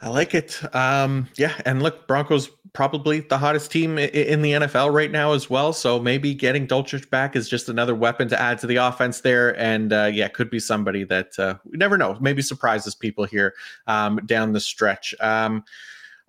[0.02, 0.62] I like it.
[0.74, 5.50] Um, yeah, and look, Broncos probably the hottest team in the NFL right now as
[5.50, 5.72] well.
[5.72, 9.58] So maybe getting Dulcich back is just another weapon to add to the offense there.
[9.58, 12.16] And uh, yeah, could be somebody that uh, we never know.
[12.20, 13.54] Maybe surprises people here
[13.86, 15.14] um, down the stretch.
[15.20, 15.64] Um,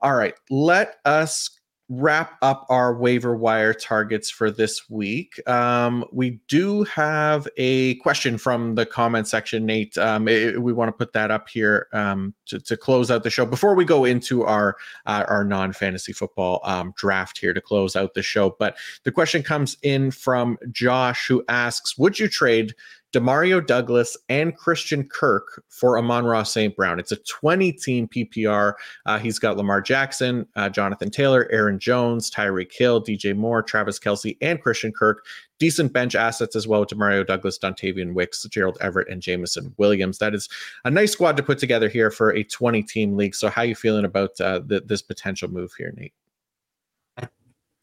[0.01, 1.60] all right, let us
[1.93, 5.45] wrap up our waiver wire targets for this week.
[5.45, 9.97] Um, we do have a question from the comment section, Nate.
[9.97, 13.29] Um, it, we want to put that up here um, to, to, close out the
[13.29, 17.59] show before we go into our uh, our non fantasy football um, draft here to
[17.59, 18.55] close out the show.
[18.57, 22.73] But the question comes in from Josh, who asks, "Would you trade?"
[23.13, 26.75] Demario Douglas and Christian Kirk for Amon-Ra St.
[26.75, 26.99] Brown.
[26.99, 28.73] It's a 20 team PPR.
[29.05, 33.99] Uh, he's got Lamar Jackson, uh, Jonathan Taylor, Aaron Jones, Tyreek Hill, DJ Moore, Travis
[33.99, 35.25] Kelce, and Christian Kirk.
[35.59, 40.17] Decent bench assets as well with Demario Douglas, Dontayvion Wicks, Gerald Everett, and Jameson Williams.
[40.17, 40.49] That is
[40.85, 43.35] a nice squad to put together here for a 20 team league.
[43.35, 46.13] So, how are you feeling about uh, this potential move here, Nate?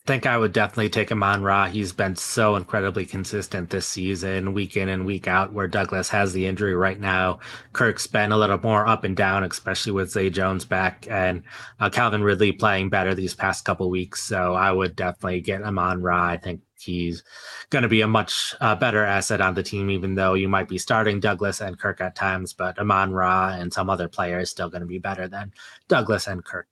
[0.09, 1.67] Think I would definitely take Amon Ra.
[1.67, 6.33] He's been so incredibly consistent this season, week in and week out, where Douglas has
[6.33, 7.41] the injury right now.
[7.75, 11.43] Kirk's been a little more up and down, especially with Zay Jones back and
[11.79, 14.23] uh, Calvin Ridley playing better these past couple weeks.
[14.23, 16.27] So I would definitely get Amon Ra.
[16.27, 17.23] I think he's
[17.69, 20.69] going to be a much uh, better asset on the team, even though you might
[20.69, 22.55] be starting Douglas and Kirk at times.
[22.55, 25.53] But Amon Ra and some other players still going to be better than
[25.87, 26.67] Douglas and Kirk.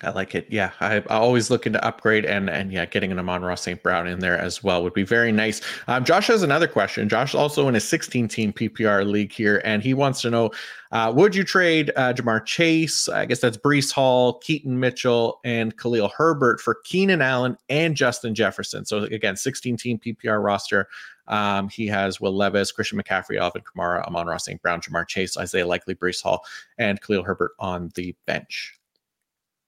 [0.00, 0.46] I like it.
[0.48, 3.80] Yeah, I, I always looking to upgrade, and and yeah, getting an Amon-Ra St.
[3.82, 5.60] Brown in there as well would be very nice.
[5.86, 7.08] Um, Josh has another question.
[7.08, 10.50] Josh also in a 16 team PPR league here, and he wants to know:
[10.90, 13.08] uh, Would you trade uh, Ja'Marr Chase?
[13.08, 18.34] I guess that's Breece Hall, Keaton Mitchell, and Khalil Herbert for Keenan Allen and Justin
[18.34, 18.84] Jefferson.
[18.84, 20.88] So again, 16 team PPR roster.
[21.28, 24.60] Um, he has Will Levis, Christian McCaffrey, Alvin Kamara, Amon Ross St.
[24.60, 26.44] Brown, Ja'Marr Chase, Isaiah Likely, Breece Hall,
[26.78, 28.80] and Khalil Herbert on the bench.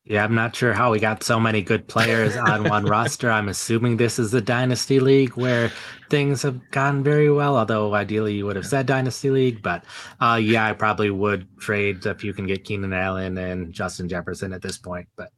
[0.06, 3.30] Yeah, I'm not sure how we got so many good players on one roster.
[3.30, 5.72] I'm assuming this is the Dynasty League where
[6.10, 9.62] things have gone very well, although ideally you would have said Dynasty League.
[9.62, 9.82] But
[10.20, 14.52] uh, yeah, I probably would trade if you can get Keenan Allen and Justin Jefferson
[14.52, 15.08] at this point.
[15.16, 15.30] But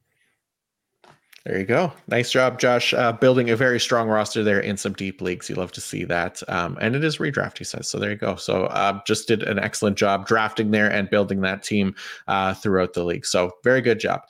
[1.46, 1.92] there you go.
[2.08, 2.92] Nice job, Josh.
[2.92, 5.48] Uh, building a very strong roster there in some deep leagues.
[5.48, 6.42] You love to see that.
[6.48, 7.86] Um, and it is redraft, he says.
[7.86, 8.34] So there you go.
[8.34, 11.94] So uh, just did an excellent job drafting there and building that team
[12.26, 13.24] uh, throughout the league.
[13.24, 14.22] So very good job.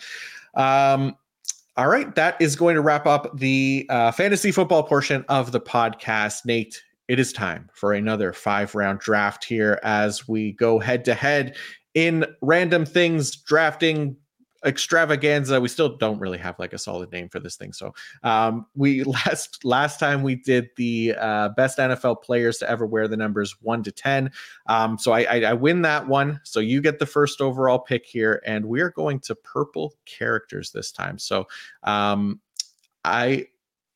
[0.56, 1.16] Um,
[1.78, 2.14] all right.
[2.16, 6.44] That is going to wrap up the uh, fantasy football portion of the podcast.
[6.44, 11.14] Nate, it is time for another five round draft here as we go head to
[11.14, 11.56] head
[11.94, 14.18] in random things drafting
[14.66, 15.60] extravaganza.
[15.60, 19.04] We still don't really have like a solid name for this thing so um we
[19.26, 23.56] last last time we did the uh best nfl players to ever wear the numbers
[23.60, 24.30] 1 to 10
[24.66, 26.40] um so I, I i win that one.
[26.42, 30.92] So you get the first overall pick here and we're going to purple characters this
[30.92, 31.18] time.
[31.18, 31.46] So
[31.82, 32.40] um
[33.04, 33.46] i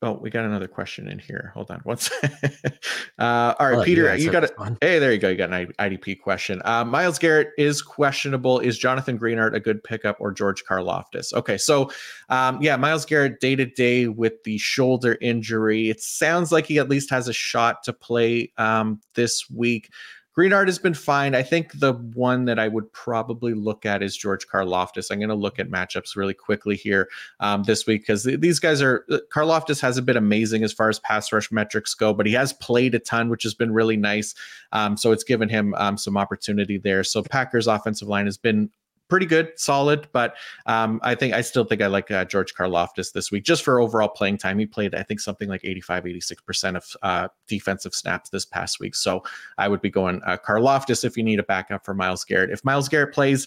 [0.03, 1.51] Oh, we got another question in here.
[1.53, 2.79] Hold on second.
[3.19, 4.53] uh, all right, Peter, you, you got it.
[4.81, 5.29] Hey, there you go.
[5.29, 6.63] You got an IDP question.
[6.65, 8.61] Uh, Myles Garrett is questionable.
[8.61, 11.35] Is Jonathan Greenard a good pickup or George Karlaftis?
[11.35, 11.91] Okay, so
[12.31, 15.91] um, yeah, Myles Garrett day to day with the shoulder injury.
[15.91, 19.91] It sounds like he at least has a shot to play um, this week.
[20.37, 21.35] Greenard has been fine.
[21.35, 25.11] I think the one that I would probably look at is George Karlaftis.
[25.11, 27.09] I'm going to look at matchups really quickly here
[27.41, 29.05] um, this week because th- these guys are.
[29.11, 32.53] Uh, Karlaftis hasn't been amazing as far as pass rush metrics go, but he has
[32.53, 34.35] played a ton, which has been really nice.
[34.73, 37.03] Um, so it's given him um, some opportunity there.
[37.03, 38.71] So Packers offensive line has been
[39.11, 40.09] pretty good, solid.
[40.13, 43.63] But um, I think I still think I like uh, George Karlaftis this week just
[43.63, 44.59] for overall playing time.
[44.59, 48.95] He played, I think, something like 85, 86% of uh, defensive snaps this past week.
[48.95, 49.23] So
[49.59, 52.51] I would be going uh, Karlaftis if you need a backup for Myles Garrett.
[52.51, 53.47] If Myles Garrett plays,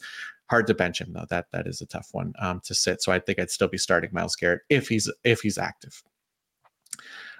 [0.49, 1.25] hard to bench him though.
[1.29, 3.01] That that is a tough one um, to sit.
[3.01, 6.03] So I think I'd still be starting Myles Garrett if he's if he's active.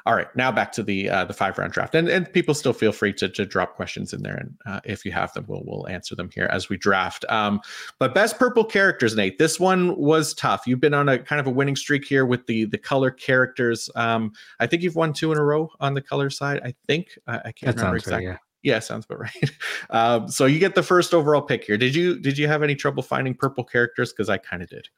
[0.05, 2.73] All right, now back to the uh, the five round draft, and and people still
[2.73, 5.63] feel free to, to drop questions in there, and uh, if you have them, we'll
[5.65, 7.23] we'll answer them here as we draft.
[7.29, 7.61] Um,
[7.99, 9.37] but best purple characters, Nate.
[9.37, 10.63] This one was tough.
[10.67, 13.89] You've been on a kind of a winning streak here with the the color characters.
[13.95, 16.59] Um, I think you've won two in a row on the color side.
[16.65, 18.27] I think I, I can't that remember exactly.
[18.27, 18.73] Right, yeah.
[18.73, 19.51] yeah, sounds about right.
[19.89, 21.77] Um, so you get the first overall pick here.
[21.77, 24.11] Did you did you have any trouble finding purple characters?
[24.11, 24.89] Because I kind of did.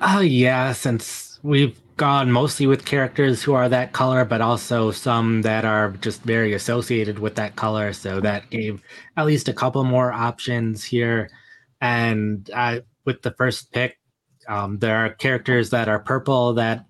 [0.00, 5.42] Oh yeah, since we've gone mostly with characters who are that color, but also some
[5.42, 7.92] that are just very associated with that color.
[7.92, 8.82] So that gave
[9.16, 11.28] at least a couple more options here.
[11.80, 13.98] And I, with the first pick,
[14.48, 16.86] um, there are characters that are purple that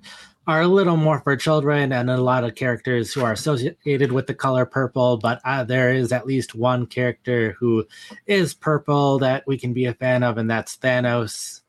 [0.46, 4.26] are a little more for children, and a lot of characters who are associated with
[4.26, 5.16] the color purple.
[5.16, 7.84] But uh, there is at least one character who
[8.26, 11.60] is purple that we can be a fan of, and that's Thanos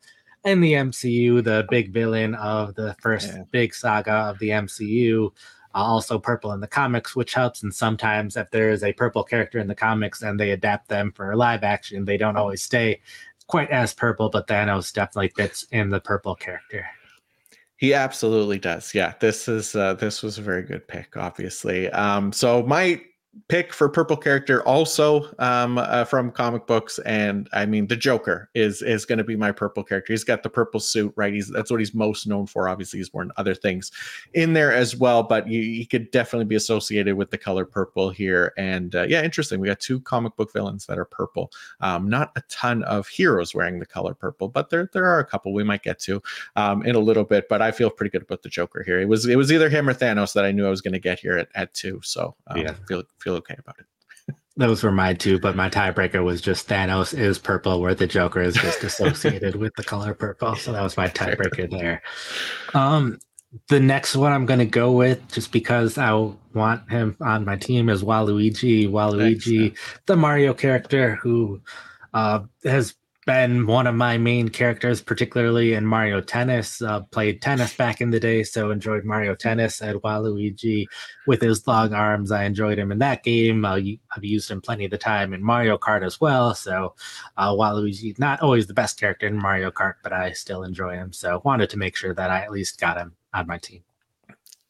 [0.44, 3.44] in the MCU, the big villain of the first yeah.
[3.52, 5.32] big saga of the MCU.
[5.74, 7.64] Uh, also purple in the comics, which helps.
[7.64, 11.14] And sometimes, if there is a purple character in the comics and they adapt them
[11.14, 13.00] for live action, they don't always stay
[13.48, 14.30] quite as purple.
[14.30, 16.86] But Thanos definitely fits in the purple character.
[17.78, 18.94] He absolutely does.
[18.94, 21.90] Yeah, this is uh, this was a very good pick, obviously.
[21.90, 23.02] Um, so my
[23.48, 28.50] pick for purple character also um, uh, from comic books and i mean the joker
[28.54, 30.14] is is going to be my purple character.
[30.14, 31.34] He's got the purple suit right?
[31.34, 32.68] He's that's what he's most known for.
[32.68, 33.92] Obviously he's worn other things
[34.34, 38.10] in there as well but you, he could definitely be associated with the color purple
[38.10, 38.54] here.
[38.58, 39.60] And uh, yeah interesting.
[39.60, 41.52] We got two comic book villains that are purple.
[41.80, 45.26] Um, not a ton of heroes wearing the color purple but there there are a
[45.26, 46.22] couple we might get to
[46.56, 49.00] um, in a little bit but i feel pretty good about the joker here.
[49.00, 51.00] It was it was either him or thanos that i knew i was going to
[51.00, 52.74] get here at, at two so um, yeah.
[52.88, 54.36] feel feel okay about it.
[54.58, 58.42] Those were my two, but my tiebreaker was just Thanos is purple, where the Joker
[58.42, 60.56] is just associated with the color purple.
[60.56, 62.02] So that was my tiebreaker there.
[62.74, 63.20] Um,
[63.68, 66.14] the next one I'm going to go with, just because I
[66.54, 68.90] want him on my team, is Waluigi.
[68.90, 71.62] Waluigi, the Mario character who
[72.14, 72.96] uh, has
[73.26, 76.82] been one of my main characters, particularly in Mario Tennis.
[76.82, 80.86] Uh, played tennis back in the day, so enjoyed Mario Tennis at Waluigi
[81.28, 82.32] with his long arms.
[82.32, 83.64] I enjoyed him in that game.
[83.64, 83.80] Uh,
[84.16, 86.56] I've used him plenty of the time in Mario Kart as well.
[86.56, 86.96] So
[87.38, 91.14] uh, Waluigi, not always the best character in Mario Kart, but I still enjoy him.
[91.14, 93.84] So wanted to make sure that I at least got him on my team.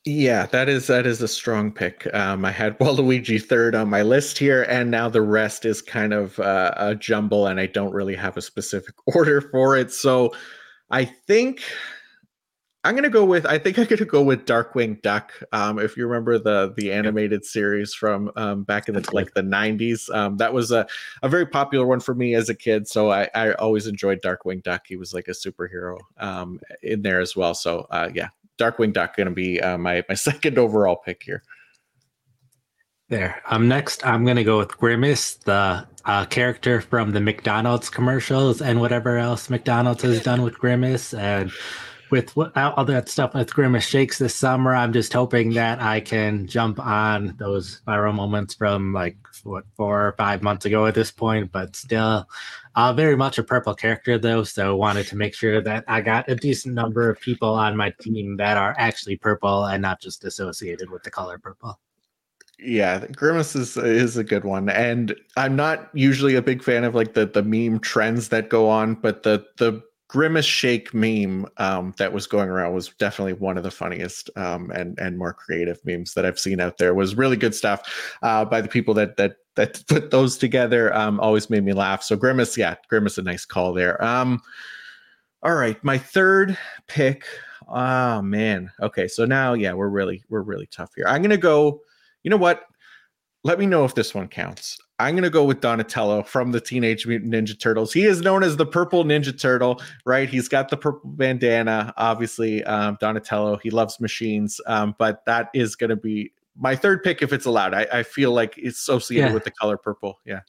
[0.05, 2.11] Yeah, that is that is a strong pick.
[2.13, 6.11] Um, I had Waluigi third on my list here, and now the rest is kind
[6.13, 9.91] of uh, a jumble, and I don't really have a specific order for it.
[9.91, 10.33] So,
[10.89, 11.61] I think
[12.83, 13.45] I'm gonna go with.
[13.45, 15.33] I think I'm gonna go with Darkwing Duck.
[15.51, 19.43] Um, if you remember the the animated series from um, back in the like the
[19.43, 20.87] 90s, um, that was a,
[21.21, 22.87] a very popular one for me as a kid.
[22.87, 24.87] So I, I always enjoyed Darkwing Duck.
[24.87, 27.53] He was like a superhero um, in there as well.
[27.53, 28.29] So uh, yeah,
[28.61, 31.43] Darkwing Duck gonna be uh, my my second overall pick here.
[33.09, 33.41] There.
[33.49, 33.67] Um.
[33.67, 39.17] Next, I'm gonna go with Grimace, the uh, character from the McDonald's commercials and whatever
[39.17, 41.51] else McDonald's has done with Grimace and
[42.11, 46.45] with all that stuff with Grimace Shakes this summer, I'm just hoping that I can
[46.45, 51.09] jump on those viral moments from like what four or five months ago at this
[51.09, 52.27] point, but still
[52.75, 54.43] uh, very much a purple character though.
[54.43, 57.93] So wanted to make sure that I got a decent number of people on my
[58.01, 61.79] team that are actually purple and not just associated with the color purple.
[62.59, 66.93] Yeah, Grimace is is a good one, and I'm not usually a big fan of
[66.93, 69.81] like the the meme trends that go on, but the the
[70.11, 74.69] grimace shake meme um, that was going around was definitely one of the funniest um,
[74.71, 76.89] and and more creative memes that I've seen out there.
[76.89, 80.93] It was really good stuff uh, by the people that that that put those together.
[80.93, 82.03] Um, always made me laugh.
[82.03, 84.03] So grimace, yeah, grimace, a nice call there.
[84.03, 84.41] Um,
[85.43, 86.57] all right, my third
[86.87, 87.25] pick.
[87.69, 88.69] Oh man.
[88.81, 91.05] Okay, so now yeah, we're really we're really tough here.
[91.07, 91.79] I'm gonna go.
[92.23, 92.63] You know what?
[93.45, 94.77] Let me know if this one counts.
[95.01, 97.91] I'm going to go with Donatello from the Teenage Mutant Ninja Turtles.
[97.91, 100.29] He is known as the Purple Ninja Turtle, right?
[100.29, 101.93] He's got the purple bandana.
[101.97, 107.03] Obviously, um, Donatello, he loves machines, um, but that is going to be my third
[107.03, 107.73] pick if it's allowed.
[107.73, 109.33] I, I feel like it's associated yeah.
[109.33, 110.19] with the color purple.
[110.25, 110.41] Yeah.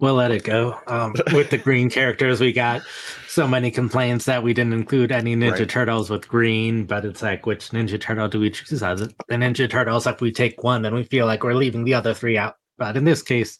[0.00, 0.78] We'll let it go.
[0.86, 2.82] Um, with the green characters, we got
[3.28, 5.68] so many complaints that we didn't include any Ninja right.
[5.68, 9.70] Turtles with green, but it's like, which Ninja Turtle do we choose as the Ninja
[9.70, 10.06] Turtles?
[10.06, 12.56] If we take one, then we feel like we're leaving the other three out.
[12.80, 13.58] But in this case,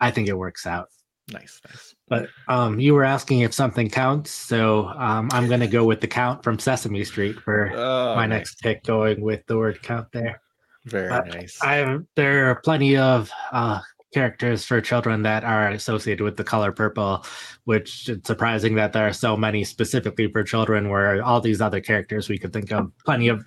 [0.00, 0.88] I think it works out.
[1.30, 1.94] Nice, nice.
[2.08, 6.00] But um, you were asking if something counts, so um, I'm going to go with
[6.00, 8.38] the count from Sesame Street for oh, my nice.
[8.38, 10.40] next pick, going with the word count there.
[10.86, 11.58] Very but nice.
[11.62, 13.80] I there are plenty of uh,
[14.12, 17.24] characters for children that are associated with the color purple,
[17.64, 20.88] which it's surprising that there are so many specifically for children.
[20.88, 23.44] Where all these other characters we could think of, plenty of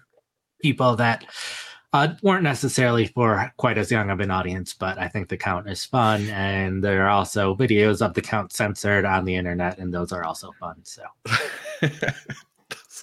[0.61, 1.25] people that
[1.95, 5.69] uh, weren't necessarily for quite as young of an audience, but I think the count
[5.69, 9.93] is fun, and there are also videos of the count censored on the internet, and
[9.93, 10.75] those are also fun.
[10.83, 11.03] So.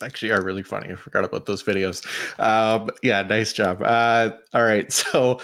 [0.02, 0.90] Actually are really funny.
[0.90, 2.04] I forgot about those videos.
[2.40, 3.80] Um, yeah, nice job.
[3.82, 5.40] Uh, all right, so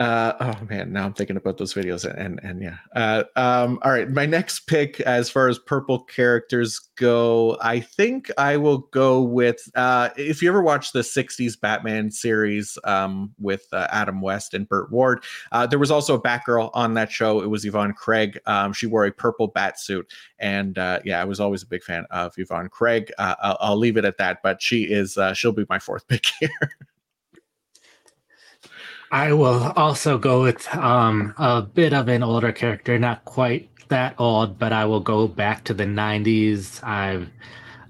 [0.00, 2.76] uh, oh man, now I'm thinking about those videos and and, yeah.
[2.94, 8.30] Uh, um, all right, my next pick as far as purple characters go, I think
[8.38, 13.66] I will go with uh, if you ever watched the '60s Batman series um, with
[13.72, 17.40] uh, Adam West and Burt Ward, uh, there was also a Batgirl on that show.
[17.40, 18.38] It was Yvonne Craig.
[18.46, 21.82] Um, she wore a purple bat suit, and uh, yeah, I was always a big
[21.82, 23.10] fan of Yvonne Craig.
[23.18, 24.44] Uh, I'll, I'll leave it at that.
[24.44, 26.50] But she is uh, she'll be my fourth pick here.
[29.10, 34.14] I will also go with um, a bit of an older character, not quite that
[34.18, 36.82] old, but I will go back to the 90s.
[36.84, 37.30] I've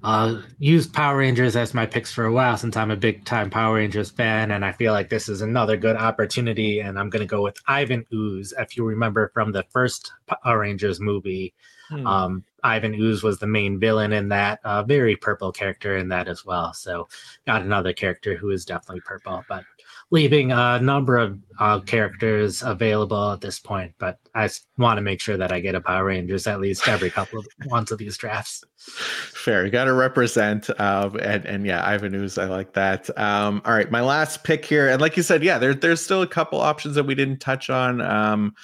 [0.05, 3.51] uh, used Power Rangers as my picks for a while since I'm a big time
[3.51, 6.81] Power Rangers fan, and I feel like this is another good opportunity.
[6.81, 8.55] And I'm going to go with Ivan Ooze.
[8.57, 11.53] If you remember from the first Power Rangers movie,
[11.89, 12.07] hmm.
[12.07, 16.29] um, Ivan Ooze was the main villain in that, uh, very purple character in that
[16.29, 16.73] as well.
[16.75, 17.09] So,
[17.47, 19.65] got another character who is definitely purple, but
[20.11, 24.49] leaving a number of uh, characters available at this point, but I
[24.79, 27.47] want to make sure that I get a Power Rangers at least every couple of
[27.67, 28.65] ones of these drafts.
[28.77, 33.11] Fair, you got to represent, um, and and yeah, Ivan Ooze, I like that.
[33.19, 36.23] Um, all right, my last pick here, and like you said, yeah, there, there's still
[36.23, 38.01] a couple options that we didn't touch on.
[38.01, 38.55] Um,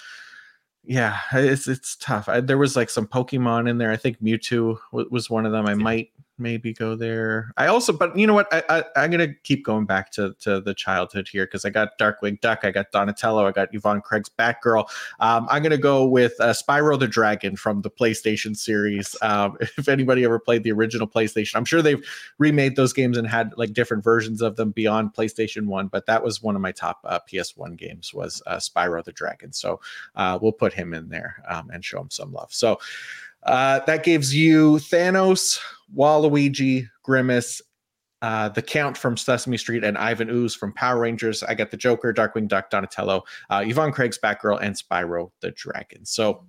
[0.85, 2.29] yeah, it's it's tough.
[2.29, 3.91] I, there was like some Pokemon in there.
[3.91, 5.67] I think Mewtwo w- was one of them.
[5.67, 7.53] I might maybe go there.
[7.57, 8.49] I also, but you know what?
[8.53, 11.99] I, I am gonna keep going back to to the childhood here because I got
[11.99, 14.89] Darkwing Duck, I got Donatello, I got Yvonne Craig's Batgirl.
[15.21, 19.17] Um, I'm gonna go with uh, Spyro the Dragon from the PlayStation series.
[19.23, 22.05] Um, if anybody ever played the original PlayStation, I'm sure they've
[22.39, 25.89] remade those games and had like different versions of them beyond PlayStation One.
[25.89, 29.53] But that was one of my top uh, PS1 games was uh, Spyro the Dragon.
[29.53, 29.81] So
[30.17, 32.53] uh, we'll put him in there um, and show him some love.
[32.53, 32.79] So.
[33.45, 35.61] Uh, that gives you Thanos,
[35.95, 37.61] Waluigi, Grimace,
[38.23, 41.43] uh, the Count from Sesame Street, and Ivan Ooze from Power Rangers.
[41.43, 46.07] I got the Joker, Darkwing Duck, Donatello, uh, Yvonne Craig's Batgirl, and Spyro the Dragon.
[46.07, 46.47] So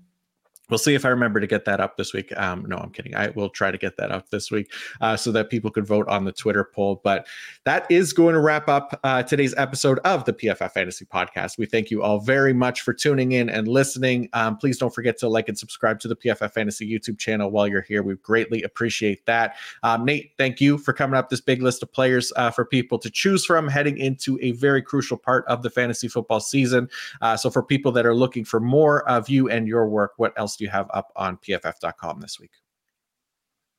[0.70, 2.36] We'll see if I remember to get that up this week.
[2.38, 3.16] Um, no, I'm kidding.
[3.16, 6.08] I will try to get that up this week uh, so that people could vote
[6.08, 7.02] on the Twitter poll.
[7.04, 7.28] But
[7.66, 11.60] that is going to wrap up uh, today's episode of the PFF Fantasy Podcast.
[11.60, 14.28] We thank you all very much for tuning in and listening.
[14.34, 17.68] Um, please don't forget to like and subscribe to the PFF Fantasy YouTube channel while
[17.68, 18.02] you're here.
[18.02, 19.58] We greatly appreciate that.
[19.84, 22.98] Um, Nate, thank you for coming up this big list of players uh, for people
[23.00, 26.90] to choose from heading into a very crucial part of the fantasy football season.
[27.22, 30.34] Uh, so, for people that are looking for more of you and your work, what
[30.38, 30.55] else?
[30.58, 32.52] Do you have up on pff.com this week?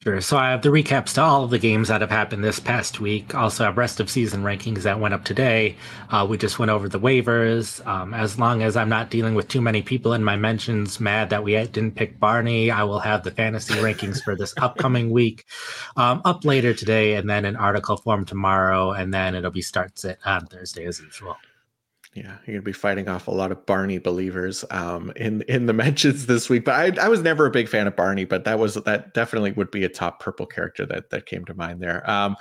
[0.03, 0.21] Sure.
[0.21, 3.01] So I have the recaps to all of the games that have happened this past
[3.01, 3.35] week.
[3.35, 5.75] Also have rest of season rankings that went up today.
[6.11, 7.85] Uh, we just went over the waivers.
[7.87, 11.31] Um, as long as I'm not dealing with too many people in my mentions mad
[11.31, 15.45] that we didn't pick Barney, I will have the fantasy rankings for this upcoming week
[15.97, 20.05] um, up later today, and then an article form tomorrow, and then it'll be starts
[20.05, 21.37] it on Thursday as usual.
[22.17, 25.73] Yeah, you're gonna be fighting off a lot of Barney believers um, in in the
[25.75, 26.65] mentions this week.
[26.65, 29.53] But I, I was never a big fan of Barney, but that was that definitely
[29.53, 32.09] would be a top purple character that that came to mind there.
[32.09, 32.37] Um,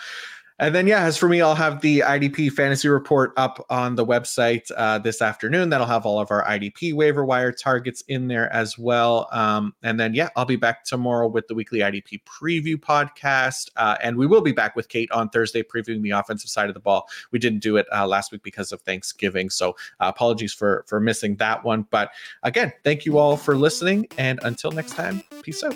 [0.58, 4.06] and then, yeah, as for me, I'll have the IDP fantasy report up on the
[4.06, 5.70] website uh, this afternoon.
[5.70, 9.28] That'll have all of our IDP waiver wire targets in there as well.
[9.34, 13.70] Um, and then, yeah, I'll be back tomorrow with the weekly IDP preview podcast.
[13.76, 16.74] Uh, and we will be back with Kate on Thursday previewing the offensive side of
[16.74, 17.08] the ball.
[17.32, 19.50] We didn't do it uh, last week because of Thanksgiving.
[19.50, 21.86] So uh, apologies for, for missing that one.
[21.92, 22.12] But
[22.44, 24.08] again, thank you all for listening.
[24.18, 25.76] And until next time, peace out.